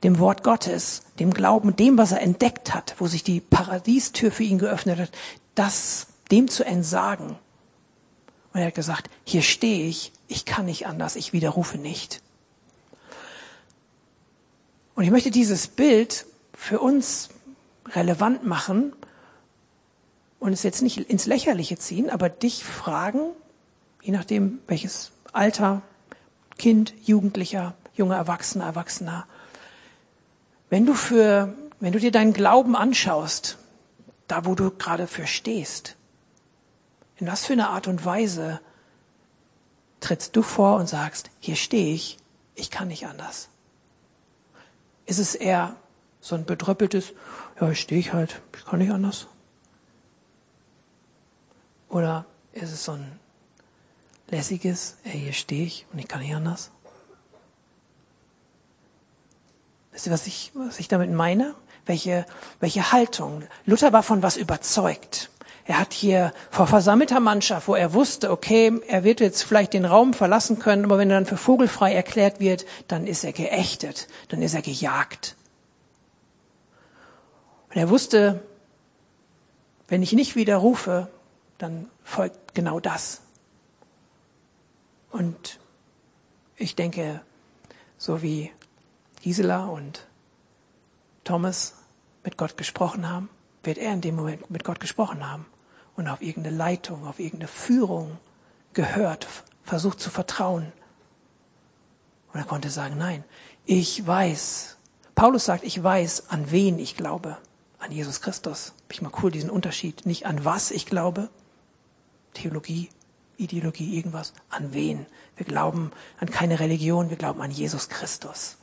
dem 0.03 0.19
Wort 0.19 0.43
Gottes, 0.43 1.03
dem 1.19 1.33
Glauben, 1.33 1.77
dem, 1.77 1.99
was 1.99 2.13
er 2.13 2.23
entdeckt 2.23 2.75
hat, 2.75 2.95
wo 2.99 3.07
sich 3.07 3.23
die 3.23 3.41
Paradiestür 3.41 4.33
für 4.33 4.45
ihn 4.45 4.59
geöffnet 4.59 4.99
hat, 4.99 5.11
das 5.55 6.07
dem 6.31 6.49
zu 6.49 6.65
entsagen. 6.65 7.37
Und 8.53 8.61
er 8.61 8.69
hat 8.69 8.75
gesagt, 8.75 9.11
hier 9.25 9.43
stehe 9.43 9.87
ich, 9.87 10.13
ich 10.29 10.45
kann 10.45 10.67
nicht 10.67 10.87
anders, 10.87 11.17
ich 11.17 11.33
widerrufe 11.33 11.79
nicht. 11.79 12.23
Und 14.95 15.05
ich 15.05 15.11
möchte 15.11 15.31
dieses 15.31 15.69
Bild 15.69 16.27
für 16.55 16.81
uns 16.81 17.31
relevant 17.95 18.45
machen 18.47 18.93
und 20.39 20.53
es 20.53 20.63
jetzt 20.63 20.83
nicht 20.83 20.99
ins 20.99 21.27
Lächerliche 21.27 21.79
ziehen, 21.79 22.11
aber 22.11 22.29
dich 22.29 22.65
fragen, 22.65 23.21
je 24.03 24.13
nachdem 24.13 24.61
welches 24.67 25.13
Alter, 25.33 25.83
Kind, 26.59 26.95
Jugendlicher, 27.03 27.75
junger 27.95 28.17
Erwachsener, 28.17 28.67
Erwachsener. 28.67 29.27
Wenn 30.69 30.87
du 30.87 30.95
für, 30.95 31.55
wenn 31.81 31.93
du 31.93 31.99
dir 31.99 32.11
deinen 32.11 32.33
Glauben 32.33 32.77
anschaust, 32.77 33.59
da 34.29 34.45
wo 34.45 34.55
du 34.55 34.71
gerade 34.71 35.07
für 35.07 35.27
stehst, 35.27 35.97
in 37.17 37.27
was 37.27 37.47
für 37.47 37.53
eine 37.53 37.69
Art 37.69 37.89
und 37.89 38.05
Weise 38.05 38.61
trittst 40.01 40.35
du 40.37 40.43
vor 40.43 40.77
und 40.77 40.89
sagst, 40.89 41.31
hier 41.41 41.57
stehe 41.57 41.95
ich, 41.95 42.19
ich 42.55 42.71
kann 42.71 42.89
nicht 42.89 43.07
anders? 43.07 43.49
Ist 45.07 45.19
es 45.19 45.35
eher 45.35 45.77
so 46.21 46.35
ein 46.35 46.45
bedröppeltes, 46.45 47.13
ja, 47.61 47.71
ich 47.71 47.81
stehe 47.81 48.01
ich 48.01 48.13
halt, 48.13 48.41
ich 48.57 48.65
kann 48.65 48.79
nicht 48.79 48.93
anders? 48.93 49.27
Oder 51.89 52.25
ist 52.53 52.73
es 52.73 52.85
so 52.85 52.93
ein 52.93 53.19
lässiges, 54.31 54.97
ey, 55.05 55.19
hier 55.19 55.33
stehe 55.33 55.65
ich 55.65 55.87
und 55.93 55.99
ich 55.99 56.09
kann 56.09 56.21
nicht 56.21 56.35
anders? 56.35 56.71
Wisst 59.93 60.07
ihr, 60.07 60.13
was 60.13 60.27
ich, 60.27 60.53
was 60.55 60.79
ich 60.79 60.89
damit 60.89 61.11
meine? 61.11 61.55
Welche, 61.87 62.27
welche 62.61 62.93
Haltung? 62.93 63.43
Luther 63.67 63.93
war 63.93 64.03
von 64.03 64.23
was 64.23 64.37
überzeugt. 64.37 65.31
Er 65.67 65.79
hat 65.79 65.93
hier 65.93 66.33
vor 66.51 66.67
versammelter 66.67 67.21
Mannschaft, 67.21 67.69
wo 67.69 67.75
er 67.75 67.93
wusste, 67.93 68.31
okay, 68.31 68.81
er 68.89 69.05
wird 69.05 69.21
jetzt 69.21 69.43
vielleicht 69.43 69.73
den 69.73 69.85
Raum 69.85 70.15
verlassen 70.15 70.59
können, 70.59 70.85
aber 70.85 70.99
wenn 70.99 71.11
er 71.11 71.17
dann 71.17 71.27
für 71.27 71.37
vogelfrei 71.37 71.95
erklärt 71.95 72.41
wird, 72.41 72.67
dann 72.89 73.07
ist 73.07 73.25
er 73.25 73.33
geächtet, 73.33 74.09
dann 74.29 74.43
ist 74.43 74.55
er 74.55 74.63
gejagt. 74.63 75.37
Und 77.69 77.77
er 77.77 77.89
wusste, 77.89 78.43
wenn 79.89 80.03
ich 80.03 80.13
nicht 80.13 80.35
widerrufe, 80.35 81.09
dann 81.59 81.89
folgt 82.03 82.55
genau 82.55 82.81
das. 82.81 83.21
Und 85.11 85.59
ich 86.57 86.77
denke, 86.77 87.23
so 87.99 88.23
wie 88.23 88.53
Gisela 89.23 89.67
und 89.67 90.07
Thomas 91.25 91.75
mit 92.25 92.37
Gott 92.37 92.57
gesprochen 92.57 93.09
haben, 93.09 93.29
wird 93.63 93.79
er 93.79 93.93
in 93.93 94.01
dem 94.01 94.17
Moment 94.17 94.51
mit 94.51 94.65
Gott 94.65 94.81
gesprochen 94.81 95.29
haben 95.29 95.47
und 95.97 96.09
auf 96.09 96.23
irgendeine 96.23 96.57
Leitung, 96.57 97.07
auf 97.07 97.19
irgendeine 97.19 97.49
Führung 97.49 98.19
gehört, 98.73 99.27
versucht 99.65 100.01
zu 100.01 100.11
vertrauen. 100.11 100.73
Und 102.33 102.41
er 102.41 102.47
konnte 102.47 102.71
sagen, 102.71 102.97
nein, 102.97 103.25
ich 103.67 104.07
weiß. 104.07 104.77
Paulus 105.15 105.45
sagt, 105.45 105.65
ich 105.65 105.83
weiß, 105.83 106.31
an 106.31 106.51
wen 106.51 106.79
ich 106.79 106.97
glaube. 106.97 107.37
An 107.79 107.93
Jesus 107.93 108.21
Christus. 108.21 108.75
Finde 108.89 108.93
ich 108.93 109.03
mal 109.03 109.13
cool, 109.23 109.31
diesen 109.31 109.51
Unterschied. 109.51 110.07
Nicht 110.07 110.27
an 110.27 110.45
was 110.45 110.71
ich 110.71 110.87
glaube. 110.87 111.29
Theologie, 112.35 112.89
Ideologie, 113.43 113.97
irgendwas. 113.97 114.33
An 114.49 114.73
wen? 114.73 115.07
Wir 115.37 115.47
glauben 115.47 115.93
an 116.19 116.31
keine 116.31 116.61
Religion, 116.61 117.11
wir 117.11 117.17
glauben 117.17 117.41
an 117.41 117.51
Jesus 117.51 117.89
Christus. 117.89 118.57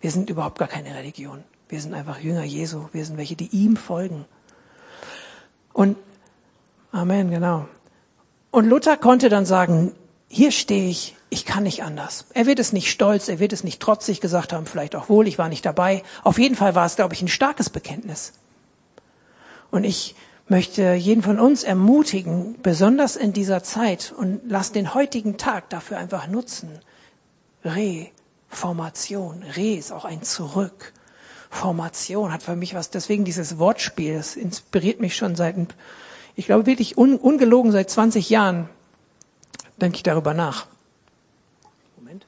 Wir 0.00 0.10
sind 0.10 0.30
überhaupt 0.30 0.58
gar 0.58 0.68
keine 0.68 0.94
Religion. 0.94 1.44
Wir 1.68 1.80
sind 1.80 1.94
einfach 1.94 2.18
Jünger 2.18 2.44
Jesu. 2.44 2.88
Wir 2.92 3.04
sind 3.04 3.16
welche, 3.16 3.36
die 3.36 3.48
ihm 3.48 3.76
folgen. 3.76 4.24
Und 5.72 5.96
Amen, 6.92 7.30
genau. 7.30 7.68
Und 8.50 8.68
Luther 8.68 8.96
konnte 8.96 9.28
dann 9.28 9.46
sagen, 9.46 9.92
hier 10.28 10.50
stehe 10.50 10.88
ich, 10.90 11.16
ich 11.28 11.44
kann 11.44 11.62
nicht 11.62 11.84
anders. 11.84 12.26
Er 12.34 12.46
wird 12.46 12.58
es 12.58 12.72
nicht 12.72 12.90
stolz, 12.90 13.28
er 13.28 13.38
wird 13.38 13.52
es 13.52 13.62
nicht 13.62 13.80
trotzig 13.80 14.20
gesagt 14.20 14.52
haben, 14.52 14.66
vielleicht 14.66 14.96
auch 14.96 15.08
wohl, 15.08 15.28
ich 15.28 15.38
war 15.38 15.48
nicht 15.48 15.64
dabei. 15.64 16.02
Auf 16.24 16.38
jeden 16.38 16.56
Fall 16.56 16.74
war 16.74 16.86
es, 16.86 16.96
glaube 16.96 17.14
ich, 17.14 17.22
ein 17.22 17.28
starkes 17.28 17.70
Bekenntnis. 17.70 18.32
Und 19.70 19.84
ich 19.84 20.16
möchte 20.50 20.94
jeden 20.94 21.22
von 21.22 21.38
uns 21.38 21.62
ermutigen, 21.62 22.56
besonders 22.60 23.14
in 23.14 23.32
dieser 23.32 23.62
Zeit, 23.62 24.12
und 24.14 24.40
lass 24.48 24.72
den 24.72 24.94
heutigen 24.94 25.38
Tag 25.38 25.70
dafür 25.70 25.96
einfach 25.98 26.26
nutzen. 26.26 26.80
Reformation. 27.64 29.44
Re 29.56 29.74
ist 29.74 29.92
auch 29.92 30.04
ein 30.04 30.22
Zurück. 30.24 30.92
Formation 31.50 32.32
hat 32.32 32.42
für 32.42 32.56
mich 32.56 32.74
was, 32.74 32.90
deswegen 32.90 33.24
dieses 33.24 33.58
Wortspiel, 33.58 34.16
das 34.16 34.36
inspiriert 34.36 35.00
mich 35.00 35.16
schon 35.16 35.36
seit, 35.36 35.56
ich 36.34 36.46
glaube 36.46 36.66
wirklich 36.66 36.98
un, 36.98 37.16
ungelogen 37.16 37.70
seit 37.70 37.88
20 37.88 38.28
Jahren, 38.28 38.68
denke 39.80 39.96
ich 39.96 40.02
darüber 40.02 40.34
nach. 40.34 40.66
Moment. 41.96 42.26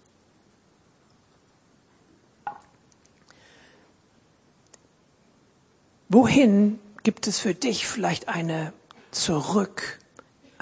Wohin 6.09 6.79
gibt 7.03 7.27
es 7.27 7.39
für 7.39 7.55
dich 7.55 7.87
vielleicht 7.87 8.29
eine 8.29 8.73
Zurück, 9.11 9.99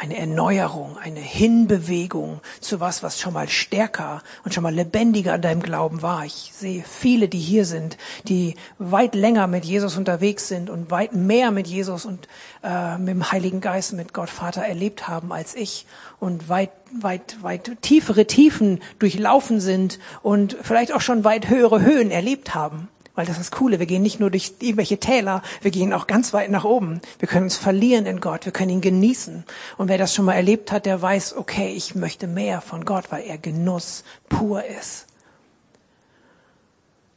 eine 0.01 0.17
Erneuerung, 0.17 0.97
eine 0.97 1.21
Hinbewegung 1.21 2.41
zu 2.61 2.81
was, 2.81 3.03
was 3.03 3.21
schon 3.21 3.35
mal 3.35 3.51
stärker 3.51 4.23
und 4.45 4.55
schon 4.55 4.63
mal 4.63 4.75
lebendiger 4.75 5.35
an 5.35 5.43
deinem 5.43 5.63
Glauben 5.63 6.01
war. 6.01 6.25
Ich 6.25 6.53
sehe 6.55 6.83
viele, 6.83 7.29
die 7.29 7.39
hier 7.39 7.67
sind, 7.67 7.99
die 8.27 8.55
weit 8.79 9.15
länger 9.15 9.47
mit 9.47 9.67
Jesus 9.67 9.99
unterwegs 9.99 10.49
sind 10.49 10.71
und 10.71 10.91
weit 10.91 11.15
mehr 11.15 11.51
mit 11.51 11.67
Jesus 11.67 12.07
und 12.07 12.29
äh, 12.65 12.97
mit 12.97 13.09
dem 13.09 13.31
Heiligen 13.31 13.61
Geist, 13.61 13.93
mit 13.93 14.15
Gott 14.15 14.31
Vater 14.31 14.63
erlebt 14.63 15.07
haben 15.07 15.33
als 15.33 15.55
ich 15.55 15.87
und 16.19 16.49
weit, 16.49 16.71
weit, 16.99 17.37
weit 17.43 17.83
tiefere 17.83 18.27
Tiefen 18.27 18.81
durchlaufen 18.99 19.61
sind 19.61 19.99
und 20.23 20.57
vielleicht 20.63 20.93
auch 20.95 21.03
schon 21.03 21.25
weit 21.25 21.51
höhere 21.51 21.83
Höhen 21.83 22.11
erlebt 22.11 22.55
haben. 22.55 22.89
Weil 23.15 23.27
das 23.27 23.39
ist 23.39 23.51
das 23.53 23.59
Coole. 23.59 23.79
Wir 23.79 23.87
gehen 23.87 24.03
nicht 24.03 24.21
nur 24.21 24.31
durch 24.31 24.55
irgendwelche 24.61 24.99
Täler, 24.99 25.43
wir 25.63 25.71
gehen 25.71 25.93
auch 25.93 26.07
ganz 26.07 26.33
weit 26.33 26.51
nach 26.51 26.65
oben. 26.65 27.01
Wir 27.19 27.29
können 27.29 27.45
uns 27.45 27.57
verlieren 27.57 28.07
in 28.07 28.21
Gott, 28.21 28.45
wir 28.45 28.53
können 28.53 28.71
ihn 28.71 28.81
genießen. 28.81 29.45
Und 29.77 29.89
wer 29.89 29.99
das 29.99 30.15
schon 30.15 30.25
mal 30.25 30.35
erlebt 30.35 30.73
hat, 30.73 30.87
der 30.87 31.03
weiß, 31.03 31.37
okay, 31.37 31.73
ich 31.73 31.95
möchte 31.95 32.27
mehr 32.27 32.61
von 32.61 32.85
Gott, 32.85 33.11
weil 33.11 33.25
er 33.25 33.39
Genuss 33.39 34.05
pur 34.29 34.65
ist. 34.65 35.07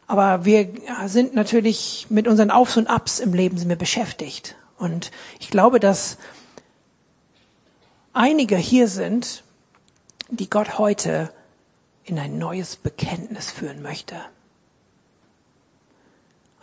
Aber 0.08 0.46
wir 0.46 0.70
sind 1.06 1.34
natürlich 1.34 2.08
mit 2.10 2.28
unseren 2.28 2.52
Aufs 2.52 2.78
und 2.78 2.88
Abs 2.88 3.20
im 3.20 3.34
Leben 3.34 3.58
sind 3.58 3.70
wir 3.70 3.76
beschäftigt. 3.76 4.56
Und 4.78 5.12
ich 5.40 5.50
glaube, 5.50 5.80
dass 5.80 6.18
einige 8.12 8.58
hier 8.58 8.88
sind, 8.88 9.44
die 10.30 10.50
Gott 10.50 10.78
heute 10.78 11.32
in 12.04 12.20
ein 12.20 12.38
neues 12.38 12.76
Bekenntnis 12.76 13.52
führen 13.52 13.82
möchte. 13.82 14.16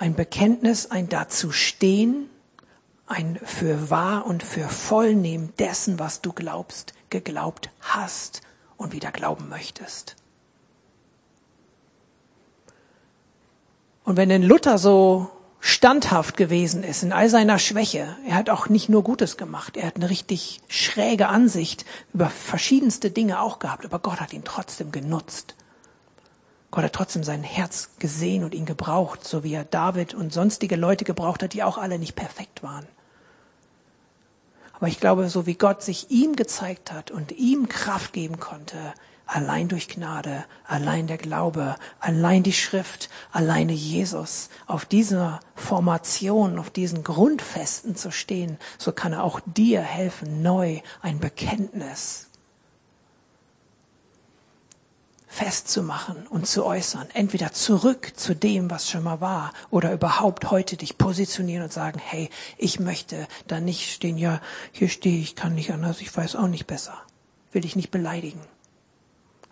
Ein 0.01 0.15
Bekenntnis, 0.15 0.91
ein 0.91 1.11
Dazustehen, 1.11 2.31
ein 3.07 3.39
für 3.45 3.91
wahr 3.91 4.25
und 4.25 4.43
für 4.43 4.67
vollnehmen 4.67 5.53
dessen, 5.59 5.99
was 5.99 6.23
du 6.23 6.33
glaubst, 6.33 6.95
geglaubt 7.11 7.69
hast 7.83 8.41
und 8.79 8.95
wieder 8.95 9.13
glauben 9.13 9.51
möchtest. 9.51 10.17
Und 14.03 14.17
wenn 14.17 14.31
denn 14.31 14.43
Luther 14.43 14.79
so 14.79 15.29
standhaft 15.61 16.39
gewesen 16.39 16.83
ist 16.83 17.03
in 17.03 17.13
all 17.13 17.29
seiner 17.29 17.59
Schwäche, 17.59 18.17
er 18.27 18.37
hat 18.37 18.49
auch 18.49 18.71
nicht 18.71 18.89
nur 18.89 19.05
Gutes 19.05 19.37
gemacht, 19.37 19.77
er 19.77 19.87
hat 19.87 19.97
eine 19.97 20.09
richtig 20.09 20.63
schräge 20.69 21.29
Ansicht 21.29 21.85
über 22.15 22.31
verschiedenste 22.31 23.11
Dinge 23.11 23.43
auch 23.43 23.59
gehabt, 23.59 23.85
aber 23.85 23.99
Gott 23.99 24.19
hat 24.19 24.33
ihn 24.33 24.45
trotzdem 24.45 24.93
genutzt. 24.93 25.57
Gott 26.71 26.85
hat 26.85 26.93
trotzdem 26.93 27.25
sein 27.25 27.43
Herz 27.43 27.91
gesehen 27.99 28.45
und 28.45 28.55
ihn 28.55 28.67
gebraucht, 28.67 29.25
so 29.25 29.43
wie 29.43 29.55
er 29.55 29.65
David 29.65 30.15
und 30.15 30.33
sonstige 30.33 30.77
Leute 30.77 31.05
gebraucht 31.05 31.43
hat, 31.43 31.53
die 31.53 31.65
auch 31.65 31.79
alle 31.79 31.99
nicht 31.99 32.15
perfekt 32.15 32.63
waren. 32.63 32.87
Aber 34.75 34.89
ich 34.89 35.01
glaube, 35.01 35.29
so 35.29 35.47
wie 35.47 35.57
Gott 35.57 35.83
sich 35.83 36.11
ihm 36.11 36.37
gezeigt 36.37 36.93
hat 36.93 37.11
und 37.11 37.33
ihm 37.33 37.69
Kraft 37.69 38.13
geben 38.13 38.41
konnte, 38.41 38.79
allein 39.27 39.69
durch 39.69 39.89
Gnade, 39.89 40.45
allein 40.67 41.07
der 41.07 41.19
Glaube, 41.19 41.77
allein 41.99 42.43
die 42.43 42.53
Schrift, 42.53 43.11
alleine 43.31 43.73
Jesus, 43.73 44.49
auf 44.67 44.85
dieser 44.85 45.41
Formation, 45.55 46.59
auf 46.59 46.71
diesen 46.71 47.05
Grundfesten 47.05 47.95
zu 47.95 48.11
stehen, 48.11 48.59
so 48.79 48.93
kann 48.93 49.13
er 49.13 49.25
auch 49.25 49.41
dir 49.45 49.83
helfen, 49.83 50.41
neu 50.43 50.81
ein 51.03 51.19
Bekenntnis 51.19 52.30
festzumachen 55.31 56.27
und 56.27 56.47
zu 56.47 56.67
äußern. 56.67 57.09
Entweder 57.15 57.53
zurück 57.53 58.13
zu 58.17 58.35
dem, 58.35 58.69
was 58.69 58.91
schon 58.91 59.05
mal 59.05 59.21
war, 59.21 59.53
oder 59.71 59.93
überhaupt 59.93 60.51
heute 60.51 60.77
dich 60.77 60.99
positionieren 60.99 61.63
und 61.63 61.73
sagen, 61.73 62.01
hey, 62.05 62.29
ich 62.59 62.81
möchte 62.81 63.29
da 63.47 63.61
nicht 63.61 63.93
stehen, 63.93 64.19
ja, 64.19 64.41
hier 64.73 64.89
stehe 64.89 65.21
ich, 65.21 65.37
kann 65.37 65.55
nicht 65.55 65.73
anders, 65.73 66.01
ich 66.01 66.15
weiß 66.15 66.35
auch 66.35 66.49
nicht 66.49 66.67
besser. 66.67 66.99
Will 67.53 67.63
dich 67.63 67.77
nicht 67.77 67.91
beleidigen. 67.91 68.41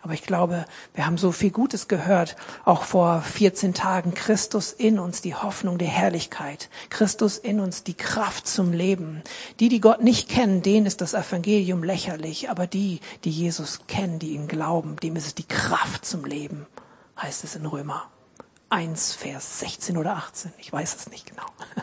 Aber 0.01 0.13
ich 0.13 0.23
glaube, 0.23 0.65
wir 0.93 1.05
haben 1.05 1.17
so 1.17 1.33
viel 1.33 1.51
Gutes 1.51 1.89
gehört, 1.89 2.37
auch 2.63 2.83
vor 2.83 3.21
14 3.21 3.73
Tagen. 3.73 4.13
Christus 4.13 4.71
in 4.71 4.97
uns, 4.97 5.21
die 5.21 5.35
Hoffnung 5.35 5.77
der 5.77 5.89
Herrlichkeit. 5.89 6.69
Christus 6.89 7.37
in 7.37 7.59
uns, 7.59 7.83
die 7.83 7.95
Kraft 7.95 8.47
zum 8.47 8.71
Leben. 8.71 9.21
Die, 9.59 9.67
die 9.67 9.81
Gott 9.81 10.01
nicht 10.01 10.29
kennen, 10.29 10.61
denen 10.61 10.85
ist 10.85 11.01
das 11.01 11.13
Evangelium 11.13 11.83
lächerlich. 11.83 12.49
Aber 12.49 12.65
die, 12.65 13.01
die 13.25 13.29
Jesus 13.29 13.81
kennen, 13.87 14.19
die 14.19 14.35
ihn 14.35 14.47
glauben, 14.47 14.95
dem 14.97 15.17
ist 15.17 15.27
es 15.27 15.35
die 15.35 15.47
Kraft 15.47 16.05
zum 16.05 16.23
Leben, 16.23 16.65
heißt 17.21 17.43
es 17.43 17.57
in 17.57 17.65
Römer 17.65 18.09
1, 18.69 19.15
Vers 19.15 19.59
16 19.59 19.97
oder 19.97 20.15
18. 20.15 20.53
Ich 20.59 20.71
weiß 20.71 20.95
es 20.95 21.09
nicht 21.09 21.25
genau. 21.25 21.45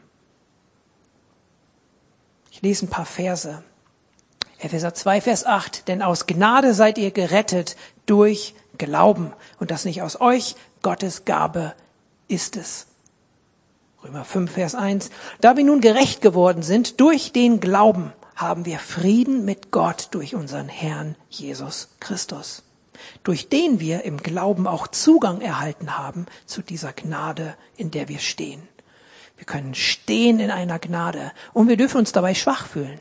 Ich 2.51 2.61
lese 2.61 2.85
ein 2.85 2.89
paar 2.89 3.05
Verse. 3.05 3.63
Epheser 4.59 4.93
2, 4.93 5.21
Vers 5.21 5.45
8, 5.45 5.87
denn 5.87 6.01
aus 6.01 6.25
Gnade 6.25 6.73
seid 6.73 6.97
ihr 6.97 7.11
gerettet 7.11 7.75
durch 8.05 8.55
Glauben 8.77 9.33
und 9.59 9.71
das 9.71 9.85
nicht 9.85 10.01
aus 10.01 10.19
euch, 10.19 10.55
Gottes 10.81 11.25
Gabe 11.25 11.73
ist 12.27 12.55
es. 12.55 12.87
Römer 14.03 14.25
5, 14.25 14.51
Vers 14.51 14.75
1, 14.75 15.09
da 15.41 15.57
wir 15.57 15.63
nun 15.63 15.81
gerecht 15.81 16.21
geworden 16.21 16.63
sind 16.63 16.99
durch 16.99 17.31
den 17.31 17.59
Glauben, 17.59 18.13
haben 18.35 18.65
wir 18.65 18.79
Frieden 18.79 19.45
mit 19.45 19.71
Gott 19.71 20.09
durch 20.11 20.35
unseren 20.35 20.69
Herrn 20.69 21.15
Jesus 21.29 21.89
Christus, 21.99 22.63
durch 23.23 23.49
den 23.49 23.79
wir 23.79 24.03
im 24.03 24.17
Glauben 24.17 24.67
auch 24.67 24.87
Zugang 24.87 25.41
erhalten 25.41 25.97
haben 25.97 26.27
zu 26.45 26.61
dieser 26.61 26.93
Gnade, 26.93 27.55
in 27.75 27.91
der 27.91 28.07
wir 28.07 28.19
stehen. 28.19 28.67
Wir 29.37 29.45
können 29.45 29.75
stehen 29.75 30.39
in 30.39 30.51
einer 30.51 30.79
Gnade 30.79 31.31
und 31.53 31.67
wir 31.67 31.77
dürfen 31.77 31.97
uns 31.97 32.11
dabei 32.11 32.33
schwach 32.33 32.67
fühlen. 32.67 32.99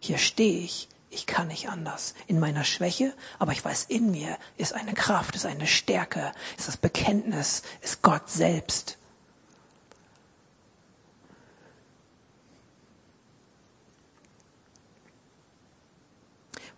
Hier 0.00 0.18
stehe 0.18 0.60
ich, 0.60 0.88
ich 1.10 1.26
kann 1.26 1.48
nicht 1.48 1.68
anders. 1.68 2.14
In 2.26 2.38
meiner 2.38 2.64
Schwäche, 2.64 3.14
aber 3.38 3.52
ich 3.52 3.64
weiß, 3.64 3.84
in 3.84 4.10
mir 4.10 4.36
ist 4.56 4.74
eine 4.74 4.94
Kraft, 4.94 5.34
ist 5.34 5.46
eine 5.46 5.66
Stärke, 5.66 6.32
ist 6.56 6.68
das 6.68 6.76
Bekenntnis, 6.76 7.62
ist 7.80 8.02
Gott 8.02 8.28
selbst. 8.28 8.98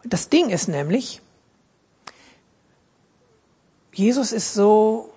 Das 0.05 0.29
Ding 0.29 0.49
ist 0.49 0.69
nämlich, 0.69 1.21
Jesus 3.93 4.33
ist 4.33 4.55
so 4.55 5.12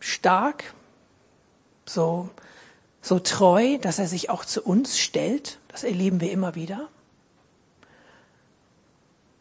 stark, 0.00 0.74
so, 1.86 2.28
so 3.00 3.20
treu, 3.20 3.78
dass 3.78 3.98
er 3.98 4.06
sich 4.06 4.28
auch 4.28 4.44
zu 4.44 4.62
uns 4.62 4.98
stellt 4.98 5.58
das 5.72 5.84
erleben 5.84 6.20
wir 6.20 6.30
immer 6.30 6.54
wieder. 6.54 6.88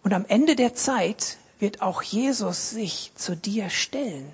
Und 0.03 0.13
am 0.13 0.25
Ende 0.25 0.55
der 0.55 0.73
Zeit 0.73 1.37
wird 1.59 1.81
auch 1.81 2.01
Jesus 2.01 2.71
sich 2.71 3.11
zu 3.15 3.35
dir 3.35 3.69
stellen. 3.69 4.33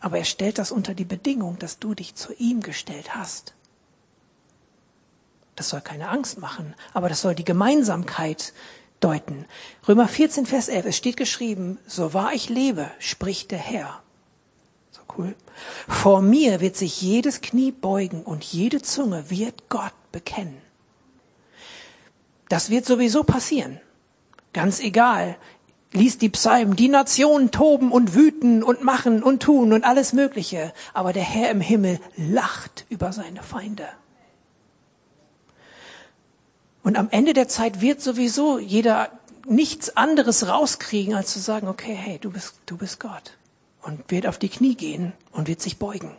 Aber 0.00 0.18
er 0.18 0.24
stellt 0.24 0.58
das 0.58 0.72
unter 0.72 0.94
die 0.94 1.04
Bedingung, 1.04 1.58
dass 1.58 1.78
du 1.78 1.94
dich 1.94 2.14
zu 2.14 2.32
ihm 2.34 2.62
gestellt 2.62 3.14
hast. 3.14 3.54
Das 5.54 5.70
soll 5.70 5.80
keine 5.80 6.08
Angst 6.08 6.38
machen, 6.38 6.74
aber 6.94 7.08
das 7.08 7.20
soll 7.20 7.34
die 7.34 7.44
Gemeinsamkeit 7.44 8.52
deuten. 9.00 9.44
Römer 9.88 10.08
14, 10.08 10.46
Vers 10.46 10.68
11, 10.68 10.86
es 10.86 10.96
steht 10.96 11.16
geschrieben, 11.16 11.78
so 11.86 12.14
wahr 12.14 12.32
ich 12.32 12.48
lebe, 12.48 12.90
spricht 13.00 13.50
der 13.50 13.58
Herr. 13.58 14.02
So 14.92 15.00
cool. 15.16 15.34
Vor 15.88 16.22
mir 16.22 16.60
wird 16.60 16.76
sich 16.76 17.02
jedes 17.02 17.40
Knie 17.40 17.72
beugen 17.72 18.22
und 18.22 18.44
jede 18.44 18.82
Zunge 18.82 19.30
wird 19.30 19.68
Gott 19.68 19.94
bekennen. 20.12 20.67
Das 22.48 22.70
wird 22.70 22.86
sowieso 22.86 23.24
passieren. 23.24 23.80
Ganz 24.52 24.80
egal. 24.80 25.36
Lies 25.92 26.18
die 26.18 26.28
Psalmen. 26.28 26.76
Die 26.76 26.88
Nationen 26.88 27.50
toben 27.50 27.92
und 27.92 28.14
wüten 28.14 28.62
und 28.62 28.82
machen 28.82 29.22
und 29.22 29.42
tun 29.42 29.72
und 29.72 29.84
alles 29.84 30.12
Mögliche. 30.12 30.72
Aber 30.94 31.12
der 31.12 31.22
Herr 31.22 31.50
im 31.50 31.60
Himmel 31.60 32.00
lacht 32.16 32.86
über 32.88 33.12
seine 33.12 33.42
Feinde. 33.42 33.88
Und 36.82 36.96
am 36.96 37.08
Ende 37.10 37.34
der 37.34 37.48
Zeit 37.48 37.80
wird 37.80 38.00
sowieso 38.00 38.58
jeder 38.58 39.10
nichts 39.46 39.96
anderes 39.96 40.48
rauskriegen, 40.48 41.14
als 41.14 41.32
zu 41.32 41.38
sagen, 41.38 41.68
okay, 41.68 41.94
hey, 41.94 42.18
du 42.18 42.30
bist, 42.30 42.54
du 42.66 42.76
bist 42.76 43.00
Gott. 43.00 43.36
Und 43.82 44.10
wird 44.10 44.26
auf 44.26 44.38
die 44.38 44.48
Knie 44.48 44.74
gehen 44.74 45.12
und 45.32 45.48
wird 45.48 45.60
sich 45.60 45.78
beugen. 45.78 46.16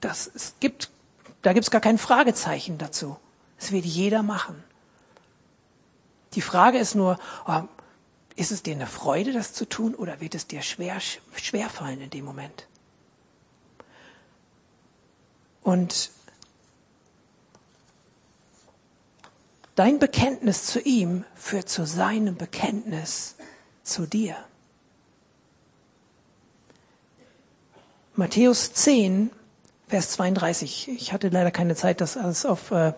Das, 0.00 0.30
es 0.34 0.54
gibt, 0.60 0.90
da 1.42 1.52
gibt's 1.52 1.70
gar 1.70 1.80
kein 1.80 1.98
Fragezeichen 1.98 2.78
dazu. 2.78 3.16
Es 3.58 3.72
wird 3.72 3.84
jeder 3.84 4.22
machen. 4.22 4.62
Die 6.34 6.40
Frage 6.40 6.78
ist 6.78 6.94
nur, 6.94 7.18
oh, 7.46 7.62
ist 8.36 8.50
es 8.50 8.62
dir 8.62 8.74
eine 8.74 8.86
Freude, 8.86 9.32
das 9.32 9.52
zu 9.52 9.68
tun, 9.68 9.94
oder 9.94 10.20
wird 10.20 10.34
es 10.34 10.46
dir 10.46 10.62
schwer, 10.62 10.98
schwer 11.00 11.70
fallen 11.70 12.00
in 12.00 12.10
dem 12.10 12.24
Moment? 12.24 12.66
Und 15.62 16.10
dein 19.76 19.98
Bekenntnis 19.98 20.64
zu 20.64 20.80
ihm 20.80 21.24
führt 21.34 21.68
zu 21.68 21.86
seinem 21.86 22.36
Bekenntnis 22.36 23.36
zu 23.82 24.06
dir. 24.06 24.36
Matthäus 28.16 28.72
10, 28.72 29.30
Vers 29.88 30.10
32. 30.12 30.88
Ich 30.88 31.12
hatte 31.12 31.28
leider 31.28 31.50
keine 31.50 31.76
Zeit, 31.76 32.00
das 32.00 32.16
alles 32.16 32.44
auf 32.46 32.70
äh, 32.70 32.92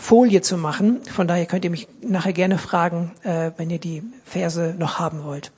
Folie 0.00 0.40
zu 0.40 0.56
machen. 0.56 1.02
Von 1.04 1.28
daher 1.28 1.46
könnt 1.46 1.64
ihr 1.64 1.70
mich 1.70 1.86
nachher 2.00 2.32
gerne 2.32 2.58
fragen, 2.58 3.12
äh, 3.22 3.52
wenn 3.58 3.70
ihr 3.70 3.78
die 3.78 4.02
Verse 4.24 4.74
noch 4.78 4.98
haben 4.98 5.24
wollt. 5.24 5.52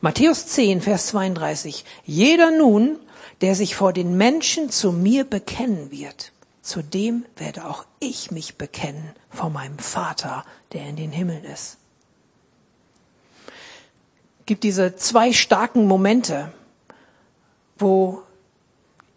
Matthäus 0.00 0.46
10, 0.46 0.80
Vers 0.80 1.08
32. 1.08 1.84
Jeder 2.04 2.50
nun, 2.50 2.98
der 3.42 3.54
sich 3.54 3.76
vor 3.76 3.92
den 3.92 4.16
Menschen 4.16 4.70
zu 4.70 4.92
mir 4.92 5.24
bekennen 5.24 5.90
wird, 5.90 6.32
zu 6.62 6.82
dem 6.82 7.24
werde 7.36 7.66
auch 7.66 7.84
ich 8.00 8.30
mich 8.30 8.56
bekennen 8.56 9.10
vor 9.30 9.50
meinem 9.50 9.78
Vater, 9.78 10.44
der 10.72 10.86
in 10.88 10.96
den 10.96 11.12
Himmeln 11.12 11.44
ist. 11.44 11.76
Gibt 14.46 14.64
diese 14.64 14.96
zwei 14.96 15.32
starken 15.32 15.86
Momente, 15.86 16.50
wo 17.78 18.22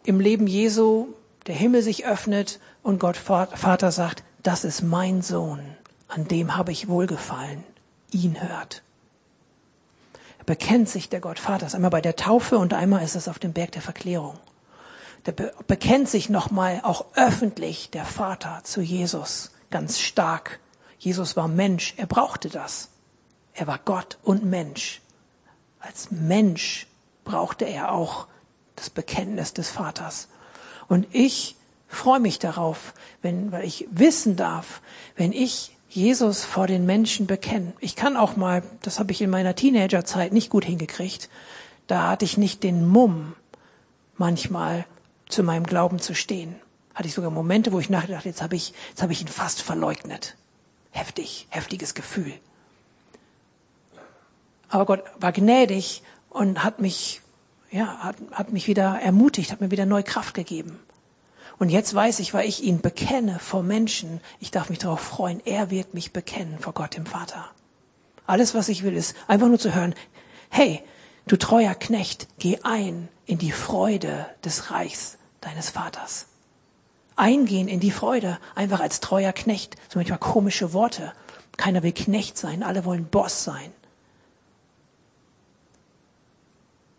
im 0.04 0.20
Leben 0.20 0.48
Jesu 0.48 1.08
der 1.48 1.56
Himmel 1.56 1.82
sich 1.82 2.06
öffnet 2.06 2.60
und 2.84 3.00
Gott 3.00 3.18
Vater 3.18 3.92
sagt, 3.92 4.24
das 4.44 4.64
ist 4.64 4.82
mein 4.82 5.22
Sohn, 5.22 5.60
an 6.08 6.28
dem 6.28 6.58
habe 6.58 6.72
ich 6.72 6.88
wohlgefallen, 6.88 7.64
ihn 8.12 8.42
hört. 8.42 8.84
Er 10.40 10.46
bekennt 10.46 10.90
sich 10.90 11.10
der 11.10 11.22
Gott 11.22 11.38
Vaters, 11.38 11.76
einmal 11.76 11.92
bei 11.92 12.02
der 12.02 12.16
Taufe 12.16 12.58
und 12.58 12.74
einmal 12.74 13.04
ist 13.04 13.16
es 13.16 13.28
auf 13.28 13.38
dem 13.38 13.54
Berg 13.54 13.74
der 13.74 13.82
Verklärung. 13.82 14.40
Be 15.24 15.54
bekennt 15.68 16.10
sich 16.10 16.30
nochmal 16.30 16.82
auch 16.84 17.06
öffentlich 17.14 17.92
der 17.92 18.06
Vater 18.06 18.62
zu 18.64 18.82
Jesus, 18.82 19.52
ganz 19.70 20.00
stark. 20.00 20.60
Jesus 20.98 21.38
war 21.38 21.48
Mensch, 21.48 21.94
er 21.98 22.08
brauchte 22.08 22.50
das. 22.50 22.90
Er 23.54 23.68
war 23.68 23.80
Gott 23.86 24.18
und 24.24 24.44
Mensch. 24.44 25.02
Als 25.80 26.10
Mensch 26.10 26.88
brauchte 27.24 27.66
er 27.66 27.92
auch 27.92 28.28
das 28.76 28.90
Bekenntnis 28.90 29.54
des 29.54 29.70
Vaters. 29.70 30.28
Und 30.88 31.08
ich 31.12 31.56
freue 31.92 32.20
mich 32.20 32.40
darauf, 32.40 32.94
wenn, 33.22 33.52
weil 33.52 33.66
ich 33.66 33.88
wissen 33.92 34.36
darf, 34.36 34.82
wenn 35.16 35.32
ich 35.32 35.76
Jesus 35.90 36.46
vor 36.46 36.68
den 36.68 36.86
Menschen 36.86 37.28
bekenne. 37.28 37.74
Ich 37.80 37.96
kann 37.96 38.16
auch 38.16 38.38
mal, 38.38 38.64
das 38.82 39.00
habe 39.00 39.12
ich 39.12 39.22
in 39.22 39.30
meiner 39.30 39.56
Teenagerzeit 39.56 40.32
nicht 40.32 40.50
gut 40.50 40.64
hingekriegt, 40.64 41.30
da 41.88 42.10
hatte 42.10 42.24
ich 42.24 42.38
nicht 42.38 42.64
den 42.64 42.88
Mumm, 42.88 43.34
manchmal 44.16 44.86
zu 45.28 45.44
meinem 45.44 45.66
Glauben 45.66 46.00
zu 46.00 46.16
stehen. 46.16 46.56
Hatte 46.96 47.08
ich 47.08 47.14
sogar 47.14 47.32
Momente, 47.32 47.74
wo 47.74 47.80
ich 47.80 47.90
nachgedacht, 47.90 48.26
jetzt 48.26 48.42
habe 48.42 48.56
ich, 48.56 48.74
jetzt 48.90 49.02
habe 49.02 49.12
ich 49.12 49.22
ihn 49.22 49.28
fast 49.28 49.62
verleugnet. 49.62 50.38
Heftig, 50.92 51.48
heftiges 51.50 51.94
Gefühl. 51.94 52.34
Aber 54.70 54.86
Gott 54.86 55.04
war 55.20 55.34
gnädig 55.34 56.04
und 56.30 56.64
hat 56.64 56.80
mich, 56.80 57.22
ja, 57.70 57.98
hat, 57.98 58.16
hat 58.32 58.54
mich 58.54 58.68
wieder 58.68 59.00
ermutigt, 59.02 59.52
hat 59.52 59.60
mir 59.60 59.72
wieder 59.72 59.86
neue 59.86 60.04
Kraft 60.04 60.34
gegeben. 60.34 60.80
Und 61.62 61.70
jetzt 61.70 61.94
weiß 61.94 62.22
ich, 62.22 62.34
weil 62.34 62.50
ich 62.50 62.64
ihn 62.64 62.82
bekenne 62.82 63.38
vor 63.38 63.62
Menschen, 63.62 64.20
ich 64.40 64.50
darf 64.50 64.72
mich 64.72 64.80
darauf 64.80 65.00
freuen, 65.00 65.46
er 65.46 65.70
wird 65.70 65.94
mich 65.94 66.12
bekennen 66.12 66.58
vor 66.58 66.74
Gott 66.74 66.98
dem 66.98 67.06
Vater. 67.06 67.46
Alles, 68.26 68.56
was 68.56 68.68
ich 68.68 68.82
will, 68.82 68.98
ist 68.98 69.16
einfach 69.28 69.48
nur 69.48 69.60
zu 69.60 69.76
hören, 69.76 69.94
hey, 70.50 70.82
du 71.28 71.36
treuer 71.36 71.76
Knecht, 71.76 72.28
geh 72.40 72.58
ein 72.64 73.10
in 73.28 73.38
die 73.38 73.52
Freude 73.52 74.26
des 74.44 74.72
Reichs 74.72 75.20
deines 75.40 75.70
Vaters. 75.70 76.26
Eingehen 77.16 77.68
in 77.68 77.80
die 77.80 77.92
Freude, 77.92 78.40
einfach 78.56 78.80
als 78.80 79.00
treuer 79.00 79.32
Knecht. 79.32 79.76
So 79.88 80.00
manchmal 80.00 80.18
komische 80.18 80.74
Worte. 80.74 81.14
Keiner 81.58 81.84
will 81.84 81.94
Knecht 81.94 82.40
sein, 82.40 82.64
alle 82.64 82.86
wollen 82.86 83.06
Boss 83.06 83.44
sein. 83.44 83.72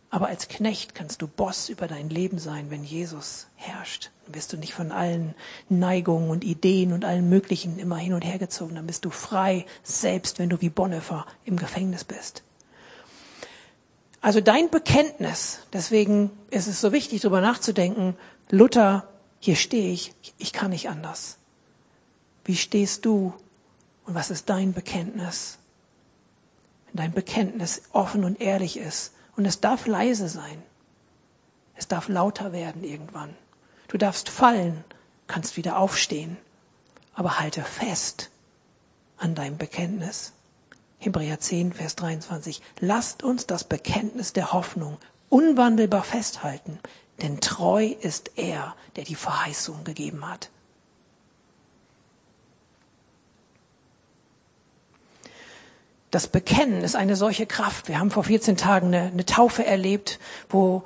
Aber 0.08 0.28
als 0.28 0.46
Knecht 0.46 0.94
kannst 0.94 1.20
du 1.20 1.26
Boss 1.26 1.68
über 1.68 1.88
dein 1.88 2.10
Leben 2.10 2.38
sein, 2.38 2.70
wenn 2.70 2.84
Jesus 2.84 3.48
herrscht. 3.56 4.12
Wirst 4.34 4.52
du 4.52 4.56
nicht 4.56 4.74
von 4.74 4.92
allen 4.92 5.34
Neigungen 5.68 6.30
und 6.30 6.44
Ideen 6.44 6.92
und 6.92 7.04
allen 7.04 7.28
möglichen 7.28 7.78
immer 7.78 7.96
hin 7.96 8.14
und 8.14 8.22
her 8.22 8.38
gezogen. 8.38 8.74
Dann 8.74 8.86
bist 8.86 9.04
du 9.04 9.10
frei, 9.10 9.66
selbst 9.82 10.38
wenn 10.38 10.48
du 10.48 10.60
wie 10.60 10.70
Bonhoeffer 10.70 11.26
im 11.44 11.56
Gefängnis 11.56 12.04
bist. 12.04 12.42
Also 14.20 14.40
dein 14.40 14.70
Bekenntnis, 14.70 15.60
deswegen 15.72 16.30
ist 16.50 16.68
es 16.68 16.80
so 16.80 16.92
wichtig, 16.92 17.22
darüber 17.22 17.40
nachzudenken, 17.40 18.16
Luther, 18.50 19.08
hier 19.40 19.56
stehe 19.56 19.92
ich, 19.92 20.14
ich 20.38 20.52
kann 20.52 20.70
nicht 20.70 20.88
anders. 20.88 21.38
Wie 22.44 22.56
stehst 22.56 23.04
du 23.04 23.34
und 24.06 24.14
was 24.14 24.30
ist 24.30 24.48
dein 24.48 24.72
Bekenntnis? 24.72 25.58
Wenn 26.86 26.96
dein 26.96 27.12
Bekenntnis 27.12 27.82
offen 27.92 28.24
und 28.24 28.40
ehrlich 28.40 28.76
ist, 28.76 29.12
und 29.36 29.46
es 29.46 29.60
darf 29.60 29.86
leise 29.86 30.28
sein. 30.28 30.62
Es 31.74 31.88
darf 31.88 32.08
lauter 32.08 32.52
werden 32.52 32.84
irgendwann. 32.84 33.34
Du 33.92 33.98
darfst 33.98 34.30
fallen, 34.30 34.84
kannst 35.26 35.58
wieder 35.58 35.76
aufstehen, 35.76 36.38
aber 37.12 37.38
halte 37.38 37.62
fest 37.62 38.30
an 39.18 39.34
deinem 39.34 39.58
Bekenntnis. 39.58 40.32
Hebräer 40.96 41.40
10, 41.40 41.74
Vers 41.74 41.94
23. 41.96 42.62
Lasst 42.80 43.22
uns 43.22 43.46
das 43.46 43.64
Bekenntnis 43.64 44.32
der 44.32 44.54
Hoffnung 44.54 44.96
unwandelbar 45.28 46.04
festhalten, 46.04 46.78
denn 47.20 47.42
treu 47.42 47.84
ist 47.84 48.30
er, 48.36 48.74
der 48.96 49.04
die 49.04 49.14
Verheißung 49.14 49.84
gegeben 49.84 50.26
hat. 50.26 50.48
Das 56.10 56.28
Bekennen 56.28 56.82
ist 56.82 56.96
eine 56.96 57.16
solche 57.16 57.44
Kraft. 57.44 57.88
Wir 57.88 57.98
haben 57.98 58.10
vor 58.10 58.24
14 58.24 58.56
Tagen 58.56 58.86
eine, 58.86 59.08
eine 59.08 59.26
Taufe 59.26 59.66
erlebt, 59.66 60.18
wo 60.48 60.82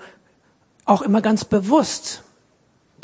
auch 0.84 1.02
immer 1.02 1.22
ganz 1.22 1.44
bewusst, 1.44 2.24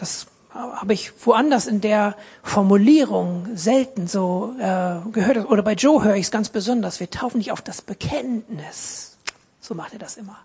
das 0.03 0.27
habe 0.51 0.93
ich 0.95 1.12
woanders 1.25 1.67
in 1.67 1.81
der 1.81 2.17
Formulierung 2.43 3.57
selten 3.57 4.09
so 4.09 4.53
äh, 4.59 4.97
gehört, 5.12 5.49
oder 5.49 5.62
bei 5.62 5.75
Joe 5.75 6.03
höre 6.03 6.17
ich 6.17 6.27
es 6.27 6.31
ganz 6.33 6.49
besonders, 6.49 6.99
wir 6.99 7.09
taufen 7.09 7.38
nicht 7.38 7.53
auf 7.53 7.62
das 7.62 7.83
Bekenntnis. 7.83 9.17
So 9.61 9.75
macht 9.75 9.93
er 9.93 10.01
das 10.01 10.17
immer. 10.17 10.37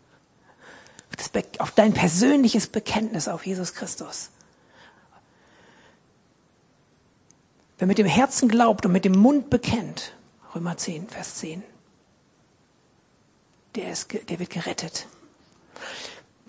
Auf, 1.10 1.15
das 1.17 1.60
auf 1.60 1.72
dein 1.72 1.93
persönliches 1.93 2.67
Bekenntnis 2.67 3.28
auf 3.28 3.48
Jesus 3.48 3.74
Christus. 3.74 4.30
Wer 7.80 7.88
mit 7.88 7.98
dem 7.98 8.06
Herzen 8.08 8.50
glaubt 8.50 8.86
und 8.86 8.91
mit 8.91 9.06
dem 9.06 9.17
Mund 9.17 9.50
bekennt, 9.50 10.13
Römer 10.54 10.78
10, 10.78 11.10
Vers 11.10 11.36
10. 11.38 11.63
Der, 13.76 13.91
ist, 13.91 14.08
der 14.30 14.38
wird 14.38 14.52
gerettet. 14.52 15.08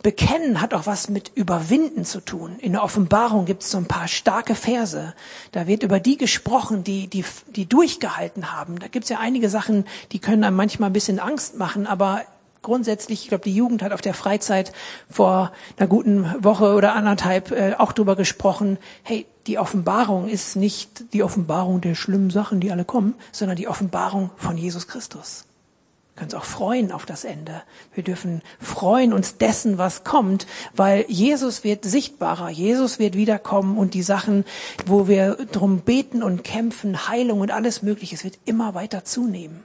Bekennen 0.02 0.60
hat 0.60 0.74
auch 0.74 0.86
was 0.86 1.08
mit 1.08 1.32
Überwinden 1.34 2.04
zu 2.04 2.20
tun. 2.20 2.56
In 2.60 2.72
der 2.72 2.84
Offenbarung 2.84 3.46
gibt 3.46 3.62
es 3.62 3.70
so 3.70 3.78
ein 3.78 3.86
paar 3.86 4.06
starke 4.06 4.54
Verse. 4.54 5.14
Da 5.52 5.66
wird 5.66 5.82
über 5.82 5.98
die 5.98 6.16
gesprochen, 6.16 6.84
die, 6.84 7.08
die, 7.08 7.24
die 7.54 7.66
durchgehalten 7.66 8.52
haben. 8.52 8.78
Da 8.78 8.86
gibt 8.86 9.04
es 9.04 9.08
ja 9.10 9.18
einige 9.18 9.48
Sachen, 9.48 9.86
die 10.12 10.20
können 10.20 10.44
einem 10.44 10.56
manchmal 10.56 10.90
ein 10.90 10.92
bisschen 10.92 11.18
Angst 11.18 11.58
machen, 11.58 11.86
aber 11.86 12.22
grundsätzlich, 12.62 13.22
ich 13.22 13.28
glaube, 13.28 13.44
die 13.44 13.54
Jugend 13.54 13.82
hat 13.82 13.92
auf 13.92 14.00
der 14.00 14.14
Freizeit 14.14 14.72
vor 15.10 15.52
einer 15.76 15.88
guten 15.88 16.32
Woche 16.44 16.74
oder 16.74 16.94
anderthalb 16.94 17.50
äh, 17.50 17.74
auch 17.78 17.92
drüber 17.92 18.14
gesprochen, 18.14 18.78
hey, 19.02 19.26
die 19.46 19.58
Offenbarung 19.58 20.28
ist 20.28 20.54
nicht 20.54 21.12
die 21.12 21.22
Offenbarung 21.22 21.80
der 21.80 21.94
schlimmen 21.94 22.30
Sachen, 22.30 22.60
die 22.60 22.70
alle 22.70 22.84
kommen, 22.84 23.14
sondern 23.32 23.56
die 23.56 23.66
Offenbarung 23.66 24.30
von 24.36 24.58
Jesus 24.58 24.86
Christus. 24.86 25.47
Wir 26.18 26.26
können 26.26 26.34
uns 26.34 26.42
auch 26.42 26.50
freuen 26.50 26.90
auf 26.90 27.06
das 27.06 27.22
Ende. 27.22 27.62
Wir 27.94 28.02
dürfen 28.02 28.42
freuen 28.58 29.12
uns 29.12 29.36
dessen, 29.36 29.78
was 29.78 30.02
kommt, 30.02 30.48
weil 30.74 31.04
Jesus 31.06 31.62
wird 31.62 31.84
sichtbarer. 31.84 32.48
Jesus 32.48 32.98
wird 32.98 33.14
wiederkommen 33.14 33.78
und 33.78 33.94
die 33.94 34.02
Sachen, 34.02 34.44
wo 34.84 35.06
wir 35.06 35.36
drum 35.52 35.82
beten 35.82 36.24
und 36.24 36.42
kämpfen, 36.42 37.06
Heilung 37.06 37.38
und 37.38 37.52
alles 37.52 37.82
Mögliche, 37.82 38.16
es 38.16 38.24
wird 38.24 38.36
immer 38.46 38.74
weiter 38.74 39.04
zunehmen. 39.04 39.62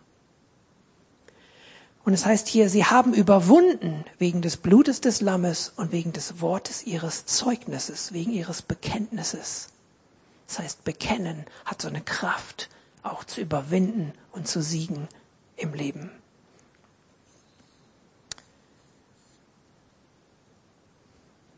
Und 2.05 2.13
es 2.13 2.23
heißt 2.23 2.47
hier, 2.47 2.69
sie 2.69 2.85
haben 2.85 3.15
überwunden 3.15 4.05
wegen 4.19 4.43
des 4.43 4.57
Blutes 4.57 5.01
des 5.01 5.21
Lammes 5.21 5.73
und 5.75 5.91
wegen 5.91 6.13
des 6.13 6.39
Wortes 6.39 6.85
ihres 6.85 7.25
Zeugnisses, 7.25 8.13
wegen 8.13 8.31
ihres 8.31 8.61
Bekenntnisses. 8.61 9.69
Das 10.45 10.59
heißt, 10.59 10.83
bekennen 10.83 11.45
hat 11.65 11.81
so 11.81 11.87
eine 11.87 12.01
Kraft, 12.01 12.69
auch 13.01 13.23
zu 13.23 13.41
überwinden 13.41 14.13
und 14.31 14.47
zu 14.47 14.61
siegen 14.61 15.07
im 15.57 15.73
Leben. 15.73 16.11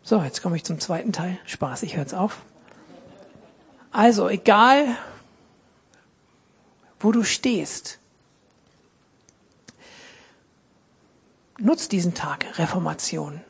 So, 0.08 0.22
jetzt 0.22 0.44
komme 0.44 0.56
ich 0.56 0.64
zum 0.64 0.80
zweiten 0.80 1.14
Teil. 1.14 1.40
Spaß, 1.48 1.82
ich 1.82 1.96
höre 1.96 2.04
jetzt 2.04 2.14
auf. 2.14 2.44
Also, 3.92 4.30
egal, 4.30 4.86
wo 7.00 7.12
du 7.12 7.24
stehst, 7.24 7.98
nutz 11.58 11.90
diesen 11.90 12.14
Tag 12.14 12.60
Reformation. 12.60 13.42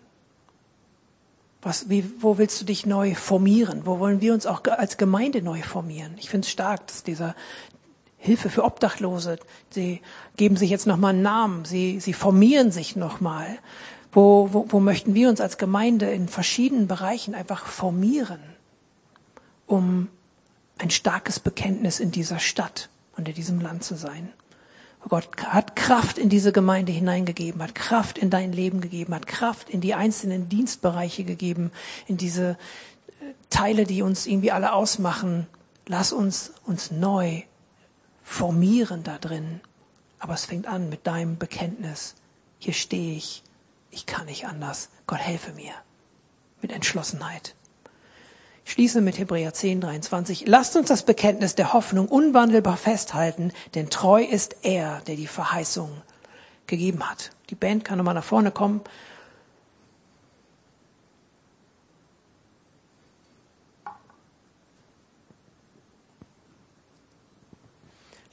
Was, 1.62 1.90
wie, 1.90 2.10
wo 2.22 2.38
willst 2.38 2.62
du 2.62 2.66
dich 2.66 2.86
neu 2.86 3.16
formieren? 3.16 3.86
Wo 3.86 4.00
wollen 4.00 4.22
wir 4.22 4.34
uns 4.34 4.46
auch 4.46 4.64
als 4.64 4.96
Gemeinde 4.96 5.42
neu 5.42 5.62
formieren? 5.62 6.16
Ich 6.20 6.30
finde 6.30 6.46
es 6.46 6.52
stark, 6.52 6.88
dass 6.88 7.04
dieser 7.04 7.36
Hilfe 8.18 8.50
für 8.50 8.64
Obdachlose, 8.64 9.40
sie 9.72 10.02
geben 10.38 10.56
sich 10.56 10.70
jetzt 10.70 10.88
nochmal 10.88 11.16
einen 11.16 11.22
Namen, 11.22 11.66
sie, 11.66 12.00
sie 12.00 12.14
formieren 12.14 12.72
sich 12.72 12.96
nochmal. 12.96 13.60
Wo, 14.16 14.48
wo, 14.54 14.66
wo 14.70 14.80
möchten 14.80 15.14
wir 15.14 15.28
uns 15.28 15.42
als 15.42 15.58
Gemeinde 15.58 16.10
in 16.10 16.30
verschiedenen 16.30 16.88
Bereichen 16.88 17.36
einfach 17.36 17.66
formieren, 17.66 18.40
um 19.68 20.08
ein 20.78 20.90
starkes 20.90 21.42
Bekenntnis 21.42 22.00
in 22.00 22.12
dieser 22.12 22.40
Stadt 22.40 22.88
und 23.18 23.28
in 23.28 23.36
diesem 23.36 23.60
Land 23.60 23.84
zu 23.84 23.96
sein? 23.96 24.32
Gott 25.10 25.28
hat 25.44 25.76
Kraft 25.76 26.18
in 26.18 26.30
diese 26.30 26.54
Gemeinde 26.54 26.94
hineingegeben, 26.94 27.62
hat 27.62 27.76
Kraft 27.76 28.18
in 28.18 28.30
dein 28.30 28.54
Leben 28.54 28.80
gegeben, 28.80 29.14
hat 29.14 29.28
Kraft 29.28 29.70
in 29.70 29.82
die 29.82 29.94
einzelnen 29.94 30.48
Dienstbereiche 30.48 31.26
gegeben, 31.26 31.72
in 32.08 32.16
diese 32.16 32.52
äh, 33.20 33.34
Teile, 33.50 33.84
die 33.84 34.02
uns 34.02 34.28
irgendwie 34.28 34.52
alle 34.52 34.72
ausmachen. 34.72 35.46
Lass 35.88 36.14
uns 36.14 36.54
uns 36.64 36.90
neu 36.90 37.42
formieren 38.24 39.04
da 39.04 39.18
drin. 39.18 39.60
Aber 40.20 40.34
es 40.36 40.46
fängt 40.46 40.68
an 40.68 40.88
mit 40.88 41.06
deinem 41.06 41.38
Bekenntnis. 41.38 42.16
Hier 42.60 42.74
stehe 42.74 43.18
ich. 43.18 43.44
Ich 43.96 44.06
kann 44.06 44.26
nicht 44.26 44.46
anders. 44.46 44.90
Gott 45.08 45.20
helfe 45.20 45.54
mir. 45.54 45.72
Mit 46.62 46.74
Entschlossenheit. 46.74 47.56
Ich 48.66 48.74
schließe 48.74 49.00
mit 49.00 49.18
Hebräer 49.18 49.54
10, 49.54 49.80
23. 49.80 50.48
Lasst 50.48 50.76
uns 50.76 50.90
das 50.90 51.04
Bekenntnis 51.04 51.56
der 51.56 51.72
Hoffnung 51.72 52.10
unwandelbar 52.10 52.76
festhalten, 52.76 53.54
denn 53.74 53.90
treu 53.90 54.22
ist 54.22 54.58
er, 54.64 55.00
der 55.08 55.16
die 55.16 55.28
Verheißung 55.28 55.90
gegeben 56.68 57.10
hat. 57.10 57.32
Die 57.50 57.56
Band 57.56 57.86
kann 57.86 57.98
nochmal 57.98 58.16
nach 58.16 58.24
vorne 58.26 58.52
kommen. 58.52 58.82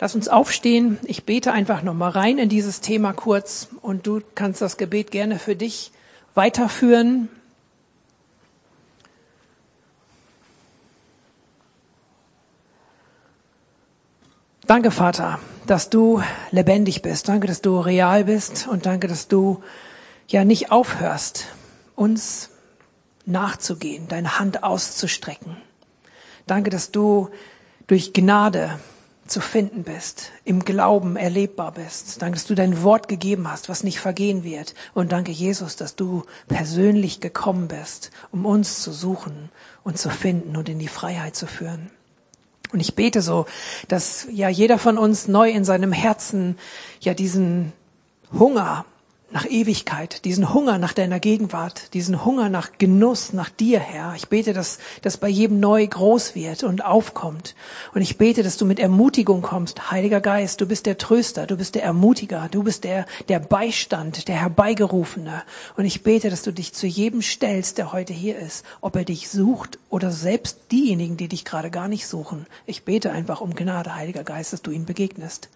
Lass 0.03 0.17
uns 0.17 0.27
aufstehen. 0.27 0.99
Ich 1.05 1.27
bete 1.27 1.53
einfach 1.53 1.85
noch 1.85 1.95
mal 1.95 2.09
rein 2.09 2.39
in 2.39 2.49
dieses 2.49 2.81
Thema 2.81 3.13
kurz 3.13 3.69
und 3.83 4.05
du 4.05 4.21
kannst 4.35 4.61
das 4.61 4.77
Gebet 4.77 5.13
gerne 5.13 5.39
für 5.39 5.55
dich 5.55 5.93
weiterführen. 6.35 7.29
Danke, 14.67 14.91
Vater, 14.91 15.39
dass 15.69 15.89
du 15.89 16.21
lebendig 16.51 17.03
bist. 17.03 17.29
Danke, 17.29 17.47
dass 17.47 17.63
du 17.63 17.79
real 17.79 18.25
bist 18.25 18.67
und 18.67 18.87
danke, 18.87 19.07
dass 19.07 19.29
du 19.29 19.63
ja 20.27 20.45
nicht 20.45 20.73
aufhörst, 20.73 21.47
uns 21.95 22.51
nachzugehen, 23.25 24.09
deine 24.09 24.41
Hand 24.41 24.65
auszustrecken. 24.65 25.59
Danke, 26.49 26.71
dass 26.71 26.91
du 26.91 27.29
durch 27.87 28.13
Gnade 28.13 28.81
zu 29.27 29.41
finden 29.41 29.85
bist, 29.85 30.33
im 30.45 30.65
Glauben 30.65 31.17
erlebbar 31.17 31.73
bist. 31.73 32.21
Danke, 32.21 32.37
dass 32.37 32.47
du 32.47 32.55
dein 32.55 32.83
Wort 32.83 33.09
gegeben 33.09 33.51
hast, 33.51 33.69
was 33.69 33.85
nicht 33.85 34.01
vergehen 34.01 34.45
wird. 34.45 34.75
Und 34.95 35.13
danke, 35.13 35.31
Jesus, 35.31 35.77
dass 35.77 35.97
du 35.97 36.25
persönlich 36.49 37.21
gekommen 37.21 37.69
bist, 37.69 38.11
um 38.31 38.45
uns 38.45 38.83
zu 38.83 38.93
suchen 38.93 39.51
und 39.85 39.99
zu 39.99 40.11
finden 40.11 40.57
und 40.57 40.69
in 40.69 40.79
die 40.79 40.89
Freiheit 40.89 41.37
zu 41.37 41.47
führen. 41.47 41.91
Und 42.73 42.81
ich 42.81 42.95
bete 42.95 43.23
so, 43.23 43.47
dass 43.89 44.27
ja 44.31 44.49
jeder 44.49 44.79
von 44.79 44.99
uns 44.99 45.29
neu 45.29 45.51
in 45.51 45.65
seinem 45.65 45.93
Herzen 45.93 46.59
ja 47.01 47.15
diesen 47.15 47.73
Hunger 48.33 48.87
nach 49.33 49.47
Ewigkeit, 49.49 50.25
diesen 50.25 50.53
Hunger 50.53 50.79
nach 50.79 50.93
deiner 50.93 51.19
Gegenwart, 51.19 51.95
diesen 51.95 52.25
Hunger 52.25 52.51
nach 52.51 52.73
Genuss, 52.77 53.33
nach 53.33 53.49
dir, 53.49 53.81
Herr. 53.81 54.15
Ich 54.15 54.29
bete, 54.29 54.53
dass 54.53 54.79
das 55.01 55.17
bei 55.17 55.29
jedem 55.29 55.59
neu 55.59 55.87
groß 55.87 56.35
wird 56.35 56.63
und 56.65 56.85
aufkommt. 56.85 57.55
Und 57.95 58.03
ich 58.03 58.19
bete, 58.19 58.43
dass 58.43 58.59
du 58.59 58.67
mit 58.67 58.79
Ermutigung 58.79 59.41
kommst. 59.41 59.91
Heiliger 59.91 60.21
Geist, 60.21 60.61
du 60.61 60.67
bist 60.67 60.85
der 60.85 60.99
Tröster, 60.99 61.47
du 61.47 61.57
bist 61.57 61.75
der 61.75 61.83
Ermutiger, 61.83 62.49
du 62.51 62.63
bist 62.63 62.85
der, 62.85 63.07
der 63.29 63.39
Beistand, 63.39 64.29
der 64.29 64.37
Herbeigerufene. 64.37 65.43
Und 65.77 65.87
ich 65.87 66.03
bete, 66.03 66.29
dass 66.29 66.43
du 66.43 66.53
dich 66.53 66.75
zu 66.75 66.87
jedem 66.87 67.23
stellst, 67.23 67.79
der 67.79 67.93
heute 67.93 68.13
hier 68.13 68.39
ist, 68.39 68.67
ob 68.83 68.97
er 68.97 69.05
dich 69.05 69.31
sucht 69.31 69.79
oder 69.89 70.11
selbst 70.11 70.73
diejenigen, 70.73 71.17
die 71.17 71.29
dich 71.29 71.47
gerade 71.47 71.71
gar 71.71 71.89
nicht 71.89 72.07
suchen. 72.07 72.47
Ich 72.67 72.85
bete 72.85 73.11
einfach 73.11 73.41
um 73.41 73.55
Gnade, 73.55 73.95
Heiliger 73.95 74.25
Geist, 74.25 74.53
dass 74.53 74.63
du 74.63 74.71
ihnen 74.71 74.85
begegnest. 74.85 75.49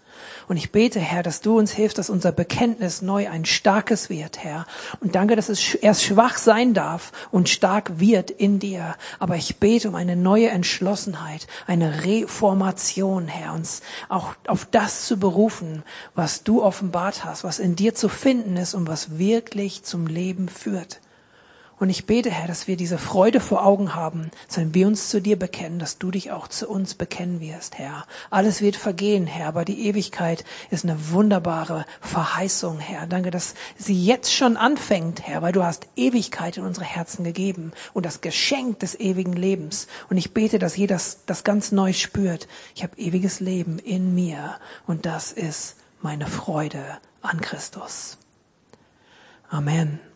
Und 0.49 0.57
ich 0.57 0.73
bete, 0.73 1.01
Herr, 1.01 1.23
dass 1.23 1.41
du 1.41 1.59
uns 1.59 1.73
hilfst, 1.73 1.99
dass 1.99 2.11
unser 2.11 2.33
Bekenntnis 2.33 3.03
neu 3.03 3.29
ein 3.29 3.45
starkes 3.45 4.11
wird, 4.11 4.43
Herr. 4.43 4.67
Und 5.01 5.15
danke, 5.15 5.37
dass 5.37 5.49
es 5.49 5.75
erst 5.75 6.05
schwach 6.05 6.39
sein 6.39 6.75
darf 6.75 7.13
und 7.31 7.49
stark 7.49 7.99
wird 7.99 8.31
in 8.31 8.59
dir. 8.59 8.95
Aber 9.19 9.37
ich 9.37 9.57
bete 9.57 9.89
um 9.89 9.95
eine 9.95 10.17
neue 10.17 10.49
Entschlossenheit, 10.49 11.47
eine 11.67 12.05
Reformation, 12.05 13.29
Herr, 13.29 13.55
uns 13.55 13.83
auch 14.09 14.35
auf 14.47 14.67
das 14.71 15.07
zu 15.07 15.19
berufen, 15.19 15.83
was 16.15 16.43
du 16.43 16.63
offenbart 16.63 17.25
hast, 17.25 17.45
was 17.45 17.59
in 17.59 17.77
dir 17.77 17.95
zu 17.95 18.09
finden 18.09 18.57
ist 18.57 18.75
und 18.75 18.87
was 18.87 19.19
wirklich 19.19 19.83
zum 19.83 20.07
Leben 20.07 20.49
führt. 20.49 21.01
Und 21.79 21.91
ich 21.91 22.07
bete, 22.07 22.31
Herr, 22.31 22.49
dass 22.49 22.67
wir 22.67 22.77
diese 22.77 22.97
Freude 22.97 23.39
vor 23.39 23.65
Augen 23.65 23.95
haben, 23.95 24.31
wenn 24.55 24.75
wir 24.75 24.87
uns 24.87 25.11
zu 25.11 25.21
dir 25.21 25.39
bekennen, 25.39 25.79
dass 25.79 25.99
du 25.99 26.11
dich 26.11 26.33
auch 26.33 26.49
zu 26.49 26.69
uns 26.69 26.95
bekennen 26.95 27.41
wirst, 27.41 27.79
Herr. 27.79 28.07
Alles 28.31 28.63
wird 28.63 28.77
vergehen, 28.77 29.27
Herr, 29.27 29.49
aber 29.49 29.65
die 29.67 29.87
Ewigkeit 29.87 30.45
ist 30.71 30.85
eine 30.85 31.11
wunderbare 31.11 31.85
Verheißung, 32.01 32.79
Herr. 32.79 33.07
Danke, 33.07 33.31
dass 33.31 33.55
sie 33.77 34.05
jetzt 34.05 34.33
schon 34.33 34.57
anfängt, 34.57 35.27
Herr, 35.27 35.43
weil 35.43 35.53
du 35.53 35.63
hast 35.63 35.87
Ewigkeit 35.97 36.57
in 36.57 36.65
unsere 36.65 36.87
Herzen 36.87 37.25
gegeben 37.25 37.73
und 37.93 38.07
das 38.07 38.23
Geschenk 38.23 38.81
des 38.81 38.99
ewigen 38.99 39.35
Lebens. 39.35 39.87
Und 40.09 40.17
ich 40.17 40.33
bete, 40.33 40.59
dass 40.59 40.77
jeder 40.77 40.97
das, 40.97 41.27
das 41.27 41.45
ganz 41.45 41.73
neu 41.73 41.93
spürt. 41.93 42.49
Ich 42.75 42.83
habe 42.83 42.97
ewiges 42.97 43.41
Leben 43.41 43.79
in 43.79 44.15
mir 44.15 44.59
und 44.87 45.05
das 45.05 45.31
ist 45.31 45.77
meine 46.01 46.27
Freude 46.27 46.83
an 47.21 47.43
Christus. 47.43 48.17
Amen. 49.51 50.07